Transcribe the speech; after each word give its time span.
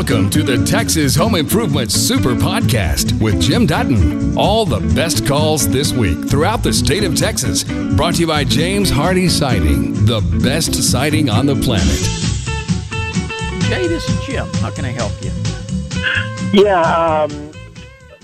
Welcome 0.00 0.30
to 0.30 0.42
the 0.42 0.64
Texas 0.64 1.14
Home 1.16 1.34
Improvement 1.34 1.92
Super 1.92 2.34
Podcast 2.34 3.20
with 3.20 3.38
Jim 3.38 3.66
Dutton. 3.66 4.34
All 4.34 4.64
the 4.64 4.80
best 4.94 5.26
calls 5.26 5.68
this 5.68 5.92
week 5.92 6.26
throughout 6.26 6.62
the 6.62 6.72
state 6.72 7.04
of 7.04 7.14
Texas. 7.14 7.64
Brought 7.64 8.14
to 8.14 8.20
you 8.22 8.26
by 8.26 8.44
James 8.44 8.90
Hardie 8.90 9.28
Siding, 9.28 9.92
the 10.06 10.22
best 10.42 10.72
siding 10.72 11.28
on 11.28 11.44
the 11.44 11.54
planet. 11.54 12.00
Jay, 13.68 13.88
this 13.88 14.08
is 14.08 14.24
Jim. 14.24 14.48
How 14.62 14.70
can 14.70 14.86
I 14.86 14.92
help 14.92 15.12
you? 15.22 15.32
Yeah, 16.54 16.80
um, 16.80 17.52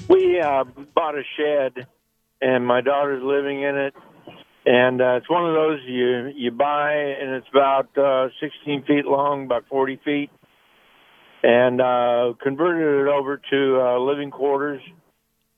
we 0.09 0.41
uh, 0.41 0.65
bought 0.95 1.15
a 1.15 1.25
shed, 1.37 1.87
and 2.41 2.67
my 2.67 2.81
daughter's 2.81 3.23
living 3.23 3.61
in 3.61 3.77
it. 3.77 3.95
And 4.65 5.03
uh, 5.03 5.17
it's 5.17 5.29
one 5.29 5.47
of 5.47 5.53
those 5.53 5.81
you 5.87 6.33
you 6.35 6.53
buy, 6.53 6.95
and 6.95 7.35
it's 7.35 7.49
about 7.51 7.97
uh, 7.99 8.31
16 8.41 8.85
feet 8.85 9.05
long, 9.05 9.45
about 9.45 9.67
40 9.69 10.01
feet, 10.03 10.31
and 11.47 11.81
uh, 11.81 12.33
converted 12.43 13.07
it 13.07 13.09
over 13.09 13.41
to 13.51 13.81
uh, 13.81 13.99
living 14.01 14.33
quarters. 14.33 14.83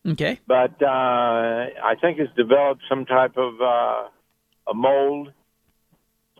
Okay. 0.06 0.38
But 0.46 0.82
uh, 0.82 0.86
I 0.86 1.94
think 1.98 2.18
it's 2.18 2.32
developed 2.36 2.82
some 2.90 3.06
type 3.06 3.38
of 3.38 3.54
uh, 3.58 4.08
a 4.70 4.74
mold, 4.74 5.32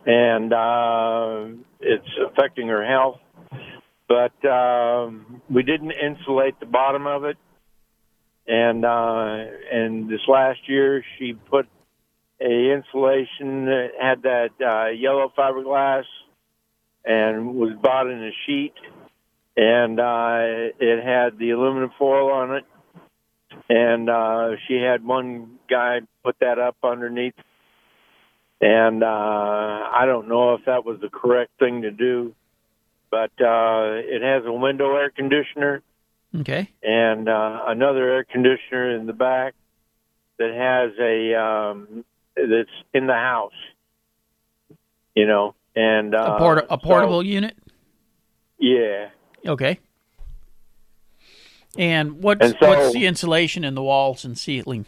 and 0.05 0.53
uh, 0.53 1.45
it's 1.79 2.07
affecting 2.27 2.67
her 2.67 2.85
health. 2.85 3.17
But 4.07 4.47
um, 4.47 5.41
we 5.49 5.63
didn't 5.63 5.93
insulate 5.93 6.59
the 6.59 6.67
bottom 6.67 7.07
of 7.07 7.23
it, 7.23 7.37
and 8.47 8.85
uh, 8.85 9.45
and 9.71 10.07
this 10.07 10.21
last 10.27 10.59
year 10.67 11.03
she 11.17 11.33
put 11.33 11.67
a 12.39 12.71
insulation 12.71 13.65
that 13.65 13.89
had 13.99 14.21
that 14.23 14.49
uh, 14.61 14.89
yellow 14.91 15.33
fiberglass 15.35 16.05
and 17.03 17.55
was 17.55 17.73
bought 17.81 18.07
in 18.07 18.23
a 18.23 18.31
sheet 18.45 18.73
and 19.61 19.99
uh, 19.99 20.71
it 20.79 21.03
had 21.03 21.37
the 21.37 21.49
aluminum 21.51 21.91
foil 21.99 22.31
on 22.31 22.55
it 22.55 22.63
and 23.69 24.09
uh, 24.09 24.51
she 24.67 24.75
had 24.75 25.03
one 25.03 25.57
guy 25.69 25.99
put 26.23 26.37
that 26.39 26.57
up 26.59 26.77
underneath 26.83 27.33
and 28.61 29.03
uh, 29.03 29.07
I 29.07 30.03
don't 30.05 30.29
know 30.29 30.53
if 30.53 30.61
that 30.65 30.85
was 30.85 30.99
the 31.01 31.09
correct 31.09 31.51
thing 31.59 31.81
to 31.81 31.91
do 31.91 32.33
but 33.11 33.31
uh, 33.41 33.99
it 33.99 34.21
has 34.21 34.45
a 34.45 34.53
window 34.53 34.95
air 34.95 35.09
conditioner 35.09 35.81
Okay. 36.39 36.69
and 36.83 37.27
uh, 37.27 37.63
another 37.67 38.09
air 38.11 38.23
conditioner 38.23 38.95
in 38.95 39.07
the 39.07 39.13
back 39.13 39.55
that 40.37 40.53
has 40.53 40.91
a 40.99 41.35
um, 41.35 42.05
that's 42.35 42.69
in 42.93 43.07
the 43.07 43.13
house. 43.15 43.51
You 45.15 45.25
know, 45.25 45.55
and 45.75 46.13
uh, 46.13 46.35
a, 46.35 46.37
port- 46.37 46.59
a 46.59 46.67
so- 46.69 46.77
portable 46.77 47.23
unit? 47.25 47.57
yeah, 48.59 49.09
Okay. 49.45 49.79
And 51.77 52.21
what's 52.23 52.41
And 52.45 52.57
so- 52.61 52.67
what's 52.67 52.93
the 52.93 53.05
insulation 53.05 53.63
in 53.63 53.75
the 53.75 53.83
walls 53.83 54.25
and 54.25 54.37
ceiling? 54.37 54.85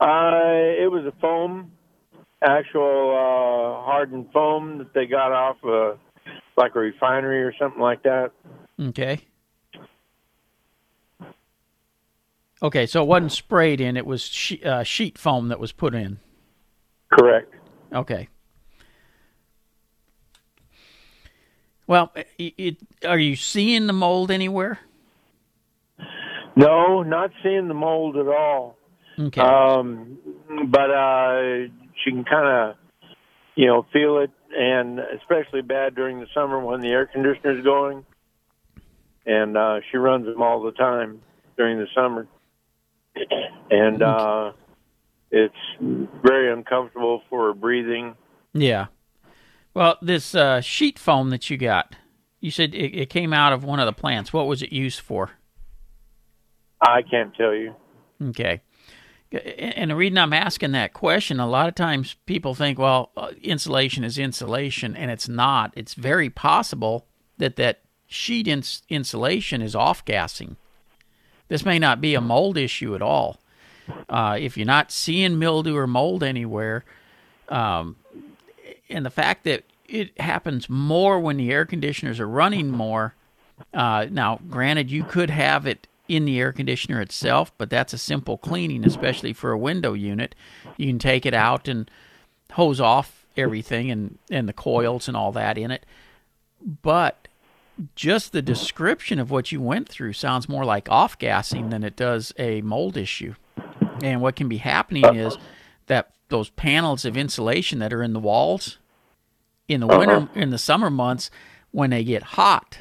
uh, 0.00 0.40
it 0.78 0.90
was 0.90 1.04
a 1.06 1.12
foam, 1.20 1.72
actual 2.42 3.10
uh, 3.10 3.84
hardened 3.84 4.28
foam 4.32 4.78
that 4.78 4.92
they 4.94 5.06
got 5.06 5.32
off 5.32 5.56
uh, 5.64 5.96
like 6.56 6.74
a 6.76 6.78
refinery 6.78 7.42
or 7.42 7.52
something 7.58 7.80
like 7.80 8.02
that. 8.04 8.30
Okay. 8.80 9.20
Okay, 12.60 12.86
so 12.86 13.02
it 13.02 13.06
wasn't 13.06 13.30
sprayed 13.32 13.80
in; 13.80 13.96
it 13.96 14.04
was 14.06 14.22
she- 14.22 14.62
uh, 14.64 14.82
sheet 14.82 15.16
foam 15.16 15.48
that 15.48 15.60
was 15.60 15.70
put 15.72 15.94
in. 15.94 16.18
Correct. 17.12 17.54
Okay. 17.92 18.28
Well, 21.88 22.12
it, 22.38 22.54
it, 22.58 22.76
are 23.04 23.18
you 23.18 23.34
seeing 23.34 23.86
the 23.86 23.94
mold 23.94 24.30
anywhere? 24.30 24.78
No, 26.54 27.02
not 27.02 27.30
seeing 27.42 27.66
the 27.66 27.74
mold 27.74 28.16
at 28.16 28.28
all. 28.28 28.76
Okay. 29.18 29.40
Um, 29.40 30.18
but 30.66 30.90
uh, 30.90 31.68
she 32.04 32.10
can 32.10 32.24
kind 32.24 32.46
of, 32.46 32.76
you 33.56 33.66
know, 33.66 33.86
feel 33.92 34.18
it, 34.18 34.30
and 34.56 35.00
especially 35.00 35.62
bad 35.62 35.94
during 35.94 36.20
the 36.20 36.26
summer 36.34 36.60
when 36.60 36.80
the 36.80 36.88
air 36.88 37.06
conditioner's 37.06 37.64
going. 37.64 38.04
And 39.24 39.56
uh, 39.56 39.80
she 39.90 39.96
runs 39.96 40.26
them 40.26 40.42
all 40.42 40.62
the 40.62 40.72
time 40.72 41.22
during 41.56 41.78
the 41.78 41.86
summer, 41.94 42.26
and 43.70 44.02
uh, 44.02 44.52
it's 45.30 45.54
very 46.22 46.52
uncomfortable 46.52 47.22
for 47.28 47.48
her 47.48 47.54
breathing. 47.54 48.14
Yeah. 48.52 48.86
Well, 49.78 49.96
this 50.02 50.34
uh, 50.34 50.60
sheet 50.60 50.98
foam 50.98 51.30
that 51.30 51.50
you 51.50 51.56
got, 51.56 51.94
you 52.40 52.50
said 52.50 52.74
it, 52.74 52.98
it 52.98 53.10
came 53.10 53.32
out 53.32 53.52
of 53.52 53.62
one 53.62 53.78
of 53.78 53.86
the 53.86 53.92
plants. 53.92 54.32
What 54.32 54.48
was 54.48 54.60
it 54.60 54.72
used 54.72 54.98
for? 54.98 55.30
I 56.80 57.02
can't 57.02 57.32
tell 57.36 57.54
you. 57.54 57.76
Okay. 58.20 58.60
And 59.30 59.92
the 59.92 59.94
reason 59.94 60.18
I'm 60.18 60.32
asking 60.32 60.72
that 60.72 60.94
question, 60.94 61.38
a 61.38 61.48
lot 61.48 61.68
of 61.68 61.76
times 61.76 62.16
people 62.26 62.56
think, 62.56 62.76
well, 62.76 63.12
uh, 63.16 63.30
insulation 63.40 64.02
is 64.02 64.18
insulation, 64.18 64.96
and 64.96 65.12
it's 65.12 65.28
not. 65.28 65.72
It's 65.76 65.94
very 65.94 66.28
possible 66.28 67.06
that 67.36 67.54
that 67.54 67.82
sheet 68.08 68.48
ins- 68.48 68.82
insulation 68.88 69.62
is 69.62 69.76
off 69.76 70.04
gassing. 70.04 70.56
This 71.46 71.64
may 71.64 71.78
not 71.78 72.00
be 72.00 72.16
a 72.16 72.20
mold 72.20 72.56
issue 72.56 72.96
at 72.96 73.02
all. 73.02 73.38
Uh, 74.08 74.38
if 74.40 74.56
you're 74.56 74.66
not 74.66 74.90
seeing 74.90 75.38
mildew 75.38 75.76
or 75.76 75.86
mold 75.86 76.24
anywhere, 76.24 76.84
um, 77.48 77.94
and 78.90 79.04
the 79.04 79.10
fact 79.10 79.44
that 79.44 79.64
it 79.88 80.18
happens 80.20 80.68
more 80.68 81.18
when 81.18 81.36
the 81.36 81.50
air 81.50 81.64
conditioners 81.64 82.20
are 82.20 82.28
running 82.28 82.70
more. 82.70 83.14
Uh, 83.72 84.06
now, 84.10 84.38
granted, 84.48 84.90
you 84.90 85.02
could 85.02 85.30
have 85.30 85.66
it 85.66 85.86
in 86.06 86.24
the 86.24 86.38
air 86.38 86.52
conditioner 86.52 87.00
itself, 87.00 87.52
but 87.58 87.70
that's 87.70 87.92
a 87.92 87.98
simple 87.98 88.38
cleaning, 88.38 88.84
especially 88.84 89.32
for 89.32 89.50
a 89.50 89.58
window 89.58 89.92
unit. 89.94 90.34
You 90.76 90.86
can 90.86 90.98
take 90.98 91.26
it 91.26 91.34
out 91.34 91.68
and 91.68 91.90
hose 92.52 92.80
off 92.80 93.26
everything 93.36 93.90
and, 93.90 94.18
and 94.30 94.48
the 94.48 94.52
coils 94.52 95.08
and 95.08 95.16
all 95.16 95.32
that 95.32 95.58
in 95.58 95.70
it. 95.70 95.84
But 96.82 97.28
just 97.94 98.32
the 98.32 98.42
description 98.42 99.18
of 99.18 99.30
what 99.30 99.52
you 99.52 99.60
went 99.60 99.88
through 99.88 100.14
sounds 100.14 100.48
more 100.48 100.64
like 100.64 100.88
off 100.90 101.18
gassing 101.18 101.70
than 101.70 101.84
it 101.84 101.96
does 101.96 102.32
a 102.38 102.60
mold 102.62 102.96
issue. 102.96 103.34
And 104.02 104.20
what 104.20 104.36
can 104.36 104.48
be 104.48 104.58
happening 104.58 105.14
is 105.14 105.36
that 105.86 106.10
those 106.28 106.50
panels 106.50 107.04
of 107.04 107.16
insulation 107.16 107.78
that 107.78 107.92
are 107.92 108.02
in 108.02 108.12
the 108.12 108.20
walls 108.20 108.78
in 109.66 109.80
the 109.80 109.86
winter 109.86 110.28
in 110.34 110.50
the 110.50 110.58
summer 110.58 110.90
months 110.90 111.30
when 111.70 111.90
they 111.90 112.04
get 112.04 112.22
hot 112.22 112.80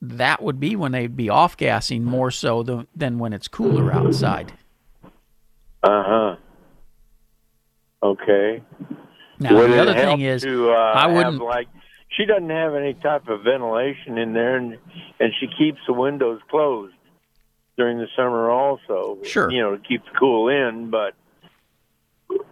that 0.00 0.42
would 0.42 0.60
be 0.60 0.76
when 0.76 0.92
they'd 0.92 1.16
be 1.16 1.28
off 1.28 1.56
gassing 1.56 2.04
more 2.04 2.30
so 2.30 2.62
than, 2.62 2.86
than 2.94 3.18
when 3.18 3.32
it's 3.32 3.48
cooler 3.48 3.92
outside 3.92 4.52
Uh 5.82 6.02
huh. 6.06 6.36
Okay. 8.02 8.62
now 9.38 9.56
Would 9.56 9.70
the 9.70 9.80
other 9.80 9.94
thing 9.94 10.20
is 10.20 10.42
to, 10.42 10.70
uh, 10.70 10.74
I 10.74 11.06
wouldn't 11.06 11.42
like 11.42 11.68
she 12.16 12.26
doesn't 12.26 12.50
have 12.50 12.74
any 12.74 12.94
type 12.94 13.28
of 13.28 13.42
ventilation 13.42 14.18
in 14.18 14.32
there, 14.34 14.56
and 14.56 14.78
and 15.18 15.32
she 15.40 15.48
keeps 15.58 15.78
the 15.86 15.92
windows 15.92 16.40
closed 16.48 16.94
during 17.76 17.98
the 17.98 18.06
summer 18.16 18.50
also. 18.50 19.18
Sure. 19.24 19.50
you 19.50 19.60
know 19.60 19.76
to 19.76 19.82
keep 19.82 20.04
the 20.04 20.10
cool 20.18 20.48
in, 20.48 20.90
but 20.90 21.14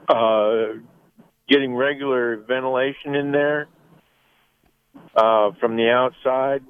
uh, 0.08 0.78
getting 1.48 1.74
regular 1.74 2.36
ventilation 2.36 3.14
in 3.14 3.32
there 3.32 3.68
uh, 5.16 5.50
from 5.60 5.76
the 5.76 5.88
outside. 5.90 6.62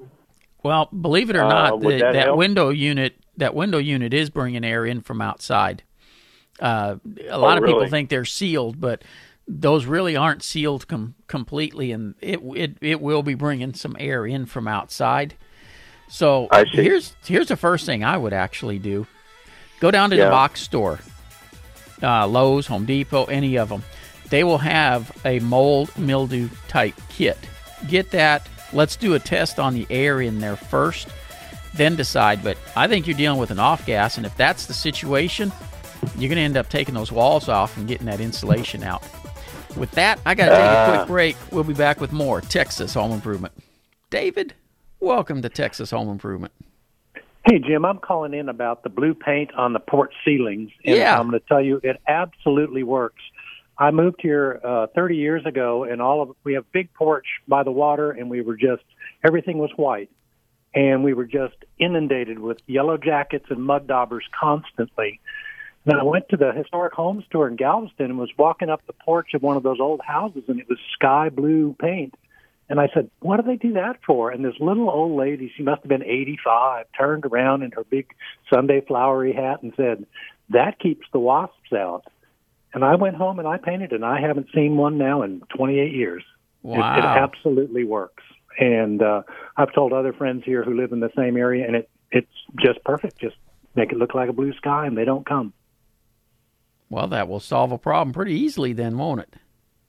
well 0.63 0.85
believe 0.87 1.29
it 1.29 1.35
or 1.35 1.43
Uh, 1.43 1.49
not 1.49 1.79
would 1.81 1.95
the, 1.95 1.99
that 1.99 2.13
that 2.13 2.37
window 2.37 2.69
unit 2.69 3.15
that 3.37 3.53
window 3.55 3.77
unit 3.79 4.13
is 4.13 4.29
bringing 4.29 4.63
air 4.63 4.85
in 4.85 5.01
from 5.01 5.19
outside. 5.21 5.83
Uh, 6.59 6.97
a 7.29 7.37
lot 7.37 7.57
of 7.57 7.63
people 7.63 7.81
Oh, 7.83 7.87
think 7.87 8.09
they're 8.09 8.25
sealed 8.25 8.79
but 8.79 9.03
those 9.47 9.85
really 9.85 10.15
aren't 10.15 10.43
sealed 10.43 10.87
com- 10.87 11.15
completely 11.27 11.91
and 11.91 12.15
it, 12.21 12.39
it 12.55 12.77
it 12.81 13.01
will 13.01 13.23
be 13.23 13.33
bringing 13.33 13.73
some 13.73 13.95
air 13.99 14.25
in 14.25 14.45
from 14.45 14.67
outside. 14.67 15.33
So 16.07 16.47
here's 16.71 17.15
here's 17.25 17.47
the 17.47 17.57
first 17.57 17.85
thing 17.85 18.03
I 18.03 18.17
would 18.17 18.33
actually 18.33 18.77
do. 18.79 19.07
Go 19.79 19.89
down 19.91 20.11
to 20.11 20.15
Yeah. 20.15 20.25
the 20.25 20.31
box 20.31 20.61
store 20.61 20.99
uh, 22.03 22.27
Lowe's, 22.27 22.67
Home 22.67 22.85
Depot, 22.85 23.25
any 23.25 23.57
of 23.57 23.69
them. 23.69 23.83
They 24.29 24.43
will 24.43 24.57
have 24.57 25.15
a 25.25 25.39
mold 25.39 25.95
mildew 25.97 26.49
type 26.67 26.95
kit. 27.09 27.37
Get 27.87 28.11
that. 28.11 28.47
Let's 28.71 28.95
do 28.95 29.13
a 29.13 29.19
test 29.19 29.59
on 29.59 29.73
the 29.73 29.85
air 29.89 30.21
in 30.21 30.39
there 30.39 30.55
first, 30.55 31.07
then 31.75 31.95
decide. 31.95 32.43
But 32.43 32.57
I 32.75 32.87
think 32.87 33.05
you're 33.05 33.17
dealing 33.17 33.39
with 33.39 33.51
an 33.51 33.59
off 33.59 33.85
gas, 33.85 34.17
and 34.17 34.25
if 34.25 34.35
that's 34.35 34.65
the 34.65 34.73
situation, 34.73 35.51
you're 36.17 36.29
going 36.29 36.37
to 36.37 36.41
end 36.41 36.57
up 36.57 36.69
taking 36.69 36.95
those 36.95 37.11
walls 37.11 37.49
off 37.49 37.77
and 37.77 37.87
getting 37.87 38.07
that 38.07 38.19
insulation 38.19 38.83
out. 38.83 39.03
With 39.77 39.91
that, 39.91 40.19
I 40.25 40.35
got 40.35 40.49
to 40.49 40.55
take 40.55 40.61
a 40.61 40.97
quick 40.97 41.07
break. 41.07 41.35
We'll 41.51 41.63
be 41.63 41.73
back 41.73 41.99
with 41.99 42.11
more 42.11 42.41
Texas 42.41 42.93
Home 42.93 43.11
Improvement. 43.11 43.53
David, 44.09 44.53
welcome 44.99 45.41
to 45.41 45.49
Texas 45.49 45.91
Home 45.91 46.09
Improvement. 46.09 46.53
Hey, 47.45 47.59
Jim, 47.59 47.83
I'm 47.85 47.99
calling 47.99 48.33
in 48.33 48.47
about 48.47 48.83
the 48.83 48.89
blue 48.89 49.13
paint 49.13 49.53
on 49.55 49.73
the 49.73 49.79
porch 49.79 50.13
ceilings. 50.23 50.71
And 50.85 50.95
Yeah. 50.95 51.19
I'm 51.19 51.29
going 51.29 51.39
to 51.39 51.45
tell 51.47 51.61
you, 51.61 51.81
it 51.83 51.99
absolutely 52.07 52.83
works. 52.83 53.21
I 53.77 53.91
moved 53.91 54.19
here 54.21 54.61
uh, 54.63 54.87
30 54.95 55.17
years 55.17 55.45
ago, 55.45 55.83
and 55.83 56.01
all 56.01 56.21
of 56.21 56.29
we 56.43 56.53
have 56.53 56.71
big 56.71 56.93
porch 56.93 57.25
by 57.47 57.63
the 57.63 57.71
water, 57.71 58.11
and 58.11 58.29
we 58.29 58.41
were 58.41 58.55
just 58.55 58.83
everything 59.25 59.57
was 59.57 59.71
white. 59.75 60.09
and 60.75 61.03
we 61.03 61.13
were 61.13 61.25
just 61.25 61.55
inundated 61.77 62.39
with 62.39 62.57
yellow 62.65 62.97
jackets 62.97 63.45
and 63.49 63.61
mud 63.63 63.85
daubers 63.85 64.23
constantly. 64.39 65.19
And 65.85 65.99
I 65.99 66.03
went 66.03 66.29
to 66.29 66.37
the 66.37 66.51
historic 66.51 66.93
home 66.93 67.23
store 67.27 67.47
in 67.47 67.57
Galveston 67.57 68.07
and 68.07 68.17
was 68.17 68.31
walking 68.39 68.69
up 68.69 68.81
the 68.87 68.93
porch 68.93 69.33
of 69.35 69.43
one 69.43 69.55
of 69.55 69.61
those 69.63 69.79
old 69.79 70.01
houses, 70.03 70.43
and 70.47 70.59
it 70.59 70.67
was 70.67 70.79
sky 70.93 71.29
blue 71.29 71.75
paint. 71.79 72.15
And 72.69 72.79
I 72.79 72.87
said, 72.93 73.09
"What 73.19 73.37
do 73.37 73.43
they 73.43 73.57
do 73.57 73.73
that 73.73 73.97
for?" 74.05 74.31
And 74.31 74.43
this 74.43 74.59
little 74.59 74.89
old 74.89 75.17
lady, 75.17 75.51
she 75.55 75.63
must 75.63 75.81
have 75.81 75.89
been 75.89 76.03
85, 76.03 76.85
turned 76.97 77.25
around 77.25 77.63
in 77.63 77.71
her 77.71 77.83
big 77.83 78.07
Sunday 78.51 78.81
flowery 78.81 79.33
hat 79.33 79.61
and 79.61 79.73
said, 79.75 80.05
"That 80.49 80.79
keeps 80.79 81.05
the 81.11 81.19
wasps 81.19 81.73
out." 81.73 82.05
And 82.73 82.83
I 82.83 82.95
went 82.95 83.15
home 83.15 83.37
and 83.39 83.47
I 83.47 83.57
painted, 83.57 83.91
and 83.91 84.03
I 84.03 84.19
haven't 84.19 84.47
seen 84.53 84.77
one 84.77 84.97
now 84.97 85.21
in 85.21 85.41
28 85.55 85.93
years. 85.93 86.23
Wow. 86.63 86.95
It, 86.95 86.99
it 86.99 87.05
absolutely 87.05 87.83
works. 87.83 88.23
And 88.57 89.01
uh, 89.01 89.23
I've 89.57 89.73
told 89.73 89.93
other 89.93 90.13
friends 90.13 90.43
here 90.45 90.63
who 90.63 90.75
live 90.75 90.91
in 90.91 90.99
the 90.99 91.11
same 91.15 91.37
area, 91.37 91.65
and 91.65 91.75
it 91.75 91.89
it's 92.11 92.31
just 92.59 92.83
perfect. 92.83 93.19
Just 93.19 93.35
make 93.75 93.91
it 93.91 93.97
look 93.97 94.13
like 94.13 94.29
a 94.29 94.33
blue 94.33 94.53
sky, 94.53 94.85
and 94.85 94.97
they 94.97 95.05
don't 95.05 95.25
come. 95.25 95.53
Well, 96.89 97.07
that 97.07 97.27
will 97.27 97.39
solve 97.39 97.71
a 97.71 97.77
problem 97.77 98.13
pretty 98.13 98.35
easily, 98.35 98.71
then, 98.71 98.97
won't 98.97 99.21
it? 99.21 99.33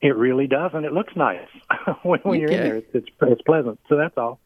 It 0.04 0.16
really 0.16 0.46
does, 0.46 0.72
and 0.74 0.84
it 0.84 0.92
looks 0.92 1.16
nice 1.16 1.48
when, 2.02 2.20
when 2.24 2.38
you're 2.38 2.50
in 2.50 2.62
there. 2.62 2.76
It's, 2.76 2.88
it's 2.92 3.08
it's 3.22 3.40
pleasant. 3.40 3.80
So 3.88 3.96
that's 3.96 4.12
all. 4.18 4.38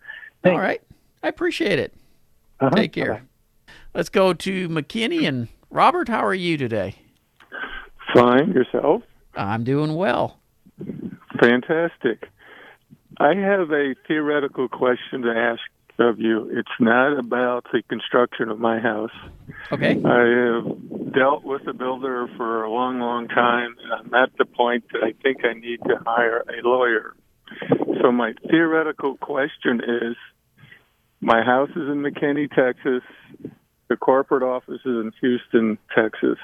Thanks. 0.44 0.55
All 0.55 0.60
right. 0.60 0.81
I 1.20 1.26
appreciate 1.26 1.81
it. 1.81 1.93
Uh-huh. 2.60 2.70
Take 2.76 2.93
care. 2.93 3.14
Bye-bye. 3.14 3.72
Let's 3.93 4.08
go 4.08 4.32
to 4.32 4.69
McKinney 4.69 5.26
and 5.26 5.49
Robert. 5.69 6.08
How 6.08 6.25
are 6.25 6.32
you 6.32 6.56
today? 6.58 6.94
Fine. 8.14 8.52
Yourself? 8.52 9.02
I'm 9.34 9.64
doing 9.64 9.96
well. 9.96 10.38
Fantastic. 11.40 12.28
I 13.19 13.34
have 13.34 13.72
a 13.72 13.96
theoretical 14.06 14.69
question 14.69 15.22
to 15.22 15.31
ask 15.31 15.61
of 15.99 16.21
you. 16.21 16.49
It's 16.53 16.69
not 16.81 17.19
about 17.19 17.67
the 17.73 17.83
construction 17.89 18.49
of 18.49 18.59
my 18.59 18.79
house. 18.79 19.11
Okay. 19.73 20.00
I 20.05 20.55
have 20.55 21.12
dealt 21.12 21.45
with 21.45 21.67
a 21.67 21.73
builder 21.73 22.29
for 22.37 22.65
a 22.65 22.71
long, 22.71 23.00
long 23.00 23.29
time, 23.29 23.75
and 23.83 23.93
I'm 23.93 24.15
at 24.15 24.31
the 24.39 24.45
point 24.45 24.85
that 24.93 25.03
I 25.03 25.12
think 25.23 25.45
I 25.45 25.55
need 25.55 25.81
to 25.85 26.00
hire 26.06 26.45
a 26.49 26.67
lawyer. 26.67 27.15
So 28.00 28.12
my 28.12 28.35
theoretical 28.50 29.17
question 29.17 29.81
is 29.81 30.17
my 31.21 31.43
house 31.43 31.71
is 31.71 31.89
in 31.89 32.03
McKinney, 32.03 32.49
Texas. 32.55 33.03
The 33.89 33.97
corporate 33.97 34.43
office 34.43 34.81
is 34.85 34.87
in 34.87 35.12
Houston, 35.21 35.79
Texas. 35.95 36.39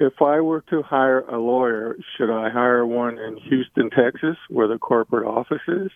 If 0.00 0.22
I 0.22 0.40
were 0.40 0.60
to 0.70 0.82
hire 0.82 1.20
a 1.20 1.38
lawyer, 1.38 1.96
should 2.16 2.30
I 2.30 2.50
hire 2.50 2.86
one 2.86 3.18
in 3.18 3.36
Houston, 3.36 3.90
Texas, 3.90 4.36
where 4.48 4.68
the 4.68 4.78
corporate 4.78 5.26
office 5.26 5.62
is, 5.66 5.90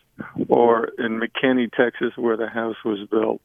or 0.49 0.89
in 0.99 1.21
McKinney, 1.21 1.71
Texas, 1.73 2.11
where 2.17 2.37
the 2.37 2.49
house 2.49 2.77
was 2.85 3.07
built? 3.09 3.43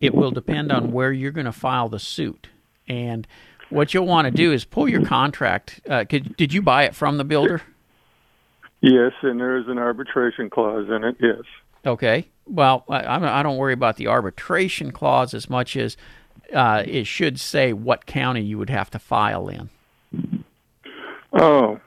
It 0.00 0.14
will 0.14 0.32
depend 0.32 0.72
on 0.72 0.92
where 0.92 1.12
you're 1.12 1.30
going 1.30 1.46
to 1.46 1.52
file 1.52 1.88
the 1.88 2.00
suit. 2.00 2.48
And 2.88 3.26
what 3.70 3.94
you'll 3.94 4.06
want 4.06 4.24
to 4.26 4.30
do 4.32 4.52
is 4.52 4.64
pull 4.64 4.88
your 4.88 5.04
contract. 5.04 5.80
Uh, 5.88 6.04
could, 6.08 6.36
did 6.36 6.52
you 6.52 6.62
buy 6.62 6.84
it 6.84 6.94
from 6.94 7.18
the 7.18 7.24
builder? 7.24 7.62
Yes, 8.80 9.12
and 9.22 9.40
there 9.40 9.58
is 9.58 9.68
an 9.68 9.78
arbitration 9.78 10.50
clause 10.50 10.88
in 10.88 11.04
it. 11.04 11.16
Yes. 11.20 11.42
Okay. 11.84 12.28
Well, 12.46 12.84
I, 12.88 13.40
I 13.40 13.42
don't 13.42 13.56
worry 13.56 13.74
about 13.74 13.96
the 13.96 14.06
arbitration 14.06 14.90
clause 14.90 15.34
as 15.34 15.50
much 15.50 15.76
as 15.76 15.96
uh, 16.52 16.82
it 16.86 17.06
should 17.06 17.38
say 17.40 17.72
what 17.72 18.06
county 18.06 18.40
you 18.42 18.58
would 18.58 18.70
have 18.70 18.90
to 18.90 18.98
file 18.98 19.48
in. 19.48 19.68
Oh, 21.32 21.78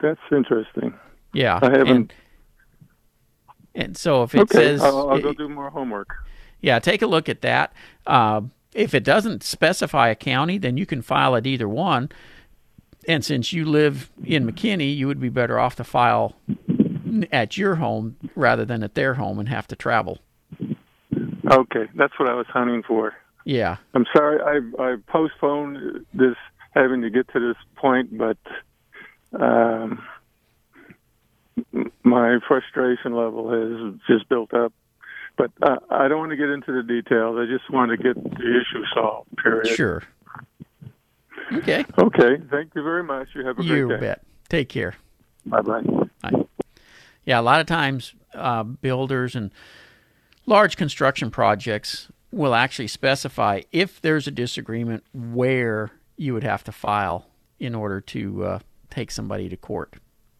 that's 0.00 0.20
interesting. 0.32 0.94
Yeah. 1.32 1.58
I 1.62 1.70
haven't- 1.70 1.88
And, 1.88 2.12
and 3.74 3.96
so 3.96 4.22
if 4.22 4.34
it 4.34 4.40
okay, 4.42 4.54
says, 4.58 4.82
I'll, 4.82 5.10
I'll 5.10 5.20
go 5.20 5.32
do 5.32 5.48
more 5.48 5.70
homework. 5.70 6.14
yeah, 6.60 6.78
take 6.78 7.02
a 7.02 7.06
look 7.06 7.28
at 7.28 7.42
that. 7.42 7.72
Uh, 8.06 8.42
if 8.74 8.94
it 8.94 9.04
doesn't 9.04 9.42
specify 9.42 10.08
a 10.08 10.14
county, 10.14 10.58
then 10.58 10.76
you 10.76 10.86
can 10.86 11.02
file 11.02 11.36
at 11.36 11.46
either 11.46 11.68
one. 11.68 12.10
And 13.06 13.24
since 13.24 13.52
you 13.52 13.64
live 13.64 14.10
in 14.24 14.46
McKinney, 14.50 14.94
you 14.96 15.06
would 15.06 15.20
be 15.20 15.28
better 15.30 15.58
off 15.58 15.76
to 15.76 15.84
file 15.84 16.34
at 17.32 17.56
your 17.56 17.76
home 17.76 18.16
rather 18.34 18.64
than 18.64 18.82
at 18.82 18.94
their 18.94 19.14
home 19.14 19.38
and 19.38 19.48
have 19.48 19.66
to 19.68 19.76
travel. 19.76 20.18
Okay, 21.50 21.88
that's 21.94 22.18
what 22.18 22.28
I 22.28 22.34
was 22.34 22.46
hunting 22.48 22.82
for. 22.82 23.14
Yeah. 23.44 23.76
I'm 23.94 24.06
sorry, 24.14 24.40
I 24.42 24.82
I 24.82 24.96
postponed 25.06 26.04
this 26.12 26.36
having 26.72 27.02
to 27.02 27.10
get 27.10 27.28
to 27.32 27.40
this 27.40 27.56
point, 27.76 28.16
but 28.16 28.36
um, 29.32 30.02
my 32.02 32.38
frustration 32.46 33.14
level 33.14 33.50
has 33.50 33.94
just 34.06 34.28
built 34.28 34.52
up. 34.52 34.72
But 35.36 35.52
uh, 35.62 35.76
I 35.90 36.08
don't 36.08 36.18
want 36.18 36.30
to 36.30 36.36
get 36.36 36.48
into 36.50 36.72
the 36.72 36.82
details. 36.82 37.38
I 37.38 37.46
just 37.46 37.70
want 37.70 37.90
to 37.92 37.96
get 37.96 38.16
the 38.22 38.60
issue 38.60 38.84
solved. 38.92 39.28
Period. 39.36 39.68
Sure. 39.68 40.02
Okay. 41.52 41.84
Okay. 41.96 42.36
Thank 42.50 42.74
you 42.74 42.82
very 42.82 43.04
much. 43.04 43.28
You 43.34 43.46
have 43.46 43.58
a 43.58 43.62
You 43.62 43.86
great 43.86 44.00
day. 44.00 44.06
You 44.06 44.10
bet. 44.10 44.24
Take 44.48 44.68
care. 44.68 44.94
Bye 45.46 45.62
bye. 45.62 45.82
Bye. 46.22 46.44
Yeah, 47.24 47.40
a 47.40 47.42
lot 47.42 47.60
of 47.60 47.66
times 47.66 48.14
uh, 48.34 48.64
builders 48.64 49.36
and 49.36 49.52
large 50.48 50.76
construction 50.76 51.30
projects 51.30 52.08
will 52.32 52.54
actually 52.54 52.88
specify 52.88 53.60
if 53.70 54.00
there's 54.00 54.26
a 54.26 54.30
disagreement 54.30 55.04
where 55.12 55.90
you 56.16 56.32
would 56.32 56.42
have 56.42 56.64
to 56.64 56.72
file 56.72 57.26
in 57.60 57.74
order 57.74 58.00
to 58.00 58.44
uh, 58.44 58.58
take 58.90 59.10
somebody 59.10 59.48
to 59.50 59.56
court. 59.56 59.96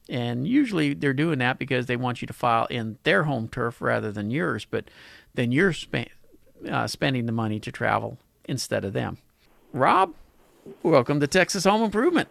And 0.09 0.49
usually 0.49 0.95
they're 0.95 1.13
doing 1.13 1.39
that 1.41 1.59
because 1.59 1.87
they 1.87 1.97
want 1.97 2.23
you 2.23 2.27
to 2.27 2.33
file 2.33 2.67
in 2.71 2.97
their 3.03 3.25
home 3.25 3.49
turf 3.49 3.83
rather 3.83 4.11
than 4.11 4.31
yours, 4.31 4.65
but 4.65 4.87
then 5.35 5.53
you're 5.53 5.75
spe- 5.75 6.09
uh, 6.67 6.87
spending 6.87 7.27
the 7.27 7.33
money 7.33 7.61
to 7.61 7.71
travel 7.71 8.19
instead 8.47 8.87
of 8.87 8.95
them. 8.95 9.19
Rob, 9.75 10.15
welcome 10.83 11.21
to 11.21 11.27
Texas 11.27 11.65
Home 11.65 11.83
Improvement. 11.83 12.31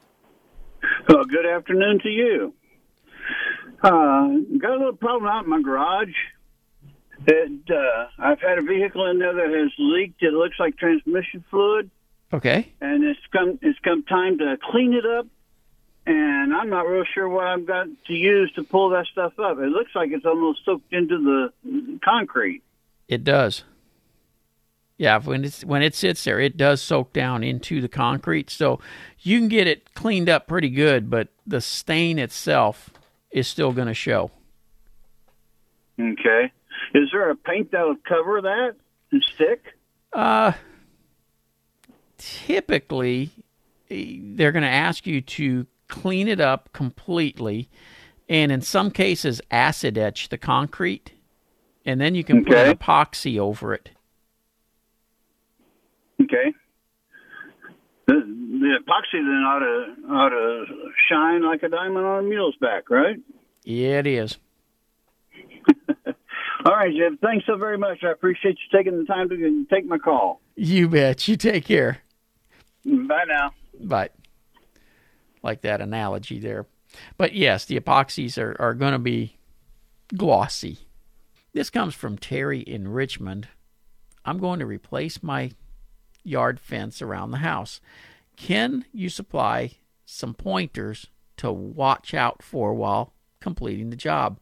Well, 1.08 1.26
good 1.26 1.46
afternoon 1.46 2.00
to 2.02 2.10
you. 2.10 2.54
Uh, 3.84 4.28
got 4.58 4.72
a 4.72 4.78
little 4.78 4.94
problem 4.94 5.30
out 5.30 5.44
in 5.44 5.50
my 5.52 5.62
garage. 5.62 6.10
It, 7.28 7.52
uh, 7.70 8.08
I've 8.18 8.40
had 8.40 8.58
a 8.58 8.62
vehicle 8.62 9.06
in 9.08 9.20
there 9.20 9.34
that 9.34 9.50
has 9.50 9.72
leaked. 9.78 10.24
It 10.24 10.34
looks 10.34 10.56
like 10.60 10.78
transmission 10.78 11.44
fluid, 11.50 11.92
Okay. 12.34 12.72
and 12.80 13.04
it's 13.04 13.20
come 13.34 13.60
it's 13.62 13.78
come 13.80 14.04
time 14.04 14.38
to 14.38 14.58
clean 14.72 14.94
it 14.94 15.06
up. 15.06 15.28
And 16.06 16.56
I'm 16.56 16.70
not 16.70 16.88
real 16.88 17.04
sure 17.14 17.28
what 17.28 17.46
I've 17.46 17.66
got 17.66 17.88
to 18.08 18.14
use 18.14 18.50
to 18.56 18.64
pull 18.64 18.92
that 18.92 19.08
stuff 19.08 19.38
up. 19.40 19.58
It 19.60 19.68
looks 19.68 19.92
like 19.94 20.12
it's 20.14 20.26
almost 20.26 20.64
soaked 20.64 20.94
into 20.94 21.18
the 21.66 22.00
concrete. 22.02 22.64
It 23.10 23.26
does. 23.26 23.66
Yeah, 24.98 25.20
when 25.20 25.44
it's 25.44 25.66
when 25.66 25.82
it 25.82 25.96
sits 25.96 26.24
there, 26.24 26.40
it 26.40 26.56
does 26.56 26.82
soak 26.82 27.12
down 27.12 27.44
into 27.44 27.82
the 27.82 27.90
concrete. 27.90 28.50
So 28.50 28.80
you 29.20 29.38
can 29.38 29.50
get 29.50 29.68
it 29.68 29.94
cleaned 29.96 30.30
up 30.30 30.48
pretty 30.48 30.70
good, 30.70 31.10
but 31.10 31.28
the 31.46 31.60
stain 31.60 32.20
itself 32.20 32.90
is 33.32 33.50
still 33.50 33.74
going 33.74 33.90
to 33.90 33.94
show. 33.94 34.32
Okay. 36.00 36.54
Is 36.94 37.10
there 37.12 37.30
a 37.30 37.36
paint 37.36 37.72
that'll 37.72 37.96
cover 38.08 38.42
that 38.42 38.76
and 39.12 39.24
stick? 39.34 39.64
Uh, 40.14 40.54
typically, 42.18 43.30
eh, 43.90 44.18
they're 44.22 44.52
going 44.52 44.64
to 44.64 44.70
ask 44.70 45.06
you 45.06 45.22
to 45.22 45.68
clean 45.88 46.28
it 46.28 46.40
up 46.40 46.72
completely, 46.74 47.70
and 48.30 48.52
in 48.52 48.62
some 48.62 48.92
cases, 48.92 49.42
acid 49.52 49.98
etch 49.98 50.30
the 50.30 50.38
concrete, 50.38 51.14
and 51.86 52.00
then 52.02 52.16
you 52.16 52.24
can 52.24 52.44
put 52.44 52.54
Okay. 52.56 52.72
an 52.72 52.78
epoxy 52.78 53.38
over 53.40 53.74
it. 53.74 53.92
Okay. 56.22 56.54
The, 58.08 58.14
the 58.14 58.80
epoxy 58.82 59.14
then 59.14 59.44
ought 59.46 59.60
to 59.60 60.14
ought 60.14 60.30
to 60.30 60.66
shine 61.10 61.44
like 61.44 61.64
a 61.64 61.70
diamond 61.70 62.06
on 62.06 62.26
a 62.26 62.28
mule's 62.28 62.56
back, 62.60 62.90
right? 62.90 63.18
Yeah, 63.64 64.00
it 64.00 64.08
is. 64.08 64.38
All 66.66 66.74
right, 66.74 66.94
Jim. 66.94 67.18
Thanks 67.22 67.46
so 67.46 67.56
very 67.56 67.78
much. 67.78 68.04
I 68.04 68.12
appreciate 68.12 68.58
you 68.58 68.78
taking 68.78 68.98
the 68.98 69.06
time 69.06 69.30
to 69.30 69.66
take 69.70 69.86
my 69.86 69.98
call. 69.98 70.42
You 70.56 70.90
bet. 70.90 71.28
You 71.28 71.38
take 71.38 71.66
care. 71.66 72.00
Bye 72.86 73.26
now. 73.28 73.54
Bye. 73.80 74.10
like 75.44 75.62
that 75.62 75.82
analogy 75.82 76.40
there. 76.40 76.66
But 77.18 77.34
yes, 77.34 77.66
the 77.66 77.80
epoxies 77.80 78.38
are, 78.38 78.56
are 78.60 78.74
going 78.74 78.94
to 78.94 79.00
be 79.00 79.38
glossy. 80.16 80.80
This 81.54 81.70
comes 81.70 81.94
from 81.96 82.18
Terry 82.18 82.60
in 82.60 82.88
Richmond. 82.88 83.48
I'm 84.26 84.40
going 84.40 84.60
to 84.60 84.66
replace 84.66 85.22
my 85.24 85.52
yard 86.24 86.60
fence 86.60 87.02
around 87.02 87.32
the 87.32 87.38
house. 87.38 87.80
Can 88.36 88.86
you 88.92 89.10
supply 89.10 89.72
some 90.06 90.34
pointers 90.34 91.08
to 91.38 91.52
watch 91.52 92.14
out 92.14 92.42
for 92.44 92.74
while 92.74 93.14
completing 93.40 93.90
the 93.90 93.96
job? 93.96 94.40